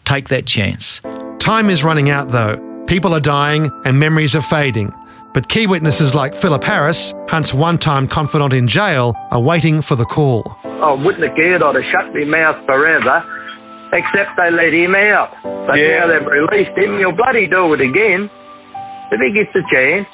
take 0.04 0.28
that 0.28 0.46
chance. 0.46 1.00
Time 1.40 1.70
is 1.70 1.82
running 1.82 2.10
out 2.10 2.28
though. 2.28 2.58
People 2.88 3.14
are 3.14 3.22
dying 3.22 3.72
and 3.86 3.98
memories 3.98 4.36
are 4.36 4.42
fading. 4.42 4.92
But 5.34 5.48
key 5.48 5.66
witnesses 5.66 6.14
like 6.14 6.36
Philip 6.36 6.66
Harris, 6.66 7.14
Hunt's 7.30 7.54
one 7.54 7.78
time 7.78 8.06
confidant 8.06 8.52
in 8.52 8.68
jail, 8.68 9.16
are 9.32 9.42
waiting 9.42 9.82
for 9.82 9.96
the 9.96 10.06
call. 10.06 10.58
I 10.84 10.92
wouldn't 10.92 11.24
have 11.24 11.36
cared. 11.36 11.64
I'd 11.64 11.76
have 11.76 11.84
shut 11.92 12.14
my 12.14 12.26
mouth 12.26 12.66
forever, 12.66 13.24
except 13.94 14.38
they 14.38 14.52
let 14.52 14.74
him 14.74 14.96
out. 14.96 15.32
But 15.42 15.78
now 15.78 16.08
they've 16.08 16.28
released 16.28 16.78
him. 16.78 17.00
He'll 17.00 17.14
bloody 17.14 17.48
do 17.48 17.74
it 17.74 17.80
again 17.80 18.30
if 19.12 19.20
he 19.22 19.32
gets 19.32 19.56
a 19.56 19.64
chance. 19.72 20.08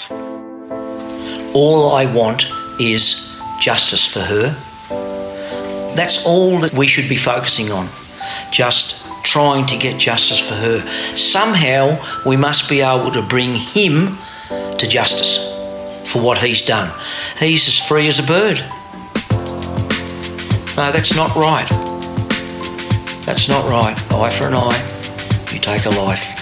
All 1.55 1.91
I 1.93 2.05
want 2.13 2.45
is 2.79 3.35
justice 3.59 4.05
for 4.05 4.19
her. 4.19 4.55
That's 5.95 6.23
all 6.25 6.59
that 6.59 6.73
we 6.73 6.85
should 6.85 7.09
be 7.09 7.15
focusing 7.15 7.71
on. 7.71 7.89
Just 8.51 9.03
trying 9.23 9.65
to 9.65 9.77
get 9.77 9.99
justice 9.99 10.39
for 10.39 10.53
her. 10.53 10.81
Somehow 11.17 11.97
we 12.27 12.37
must 12.37 12.69
be 12.69 12.81
able 12.81 13.11
to 13.11 13.23
bring 13.23 13.55
him 13.55 14.17
to 14.77 14.87
justice 14.87 15.37
for 16.05 16.21
what 16.21 16.37
he's 16.37 16.61
done. 16.61 16.91
He's 17.39 17.67
as 17.67 17.79
free 17.79 18.07
as 18.07 18.19
a 18.19 18.23
bird. 18.23 18.63
No, 20.79 20.93
that's 20.93 21.13
not 21.13 21.35
right. 21.35 21.67
That's 23.25 23.49
not 23.49 23.69
right. 23.69 23.97
Eye 24.13 24.29
for 24.29 24.45
an 24.45 24.53
eye. 24.53 25.51
You 25.51 25.59
take 25.59 25.85
a 25.85 25.89
life. 25.89 26.38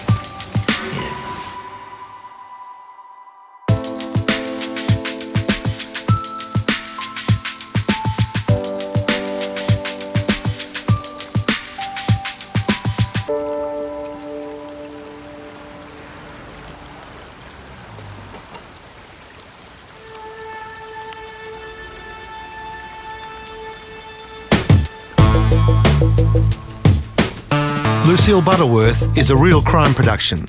Lucille 28.27 28.41
Butterworth 28.41 29.17
is 29.17 29.29
a 29.29 29.37
real 29.37 29.61
crime 29.61 29.93
production, 29.93 30.45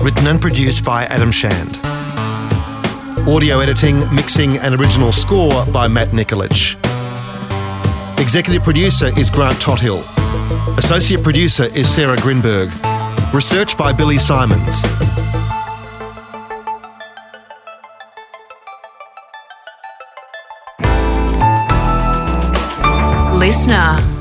written 0.00 0.28
and 0.28 0.40
produced 0.40 0.84
by 0.84 1.06
Adam 1.06 1.32
Shand. 1.32 1.76
Audio 3.28 3.58
editing, 3.58 3.98
mixing, 4.14 4.58
and 4.58 4.80
original 4.80 5.10
score 5.10 5.66
by 5.72 5.88
Matt 5.88 6.10
Nikolic. 6.10 6.76
Executive 8.20 8.62
producer 8.62 9.10
is 9.18 9.28
Grant 9.28 9.60
Tothill. 9.60 10.04
Associate 10.78 11.20
producer 11.20 11.64
is 11.74 11.92
Sarah 11.92 12.16
Grinberg. 12.18 12.70
Research 13.34 13.76
by 13.76 13.92
Billy 13.92 14.18
Simons. 14.18 14.84
LiSTNR. 23.40 24.15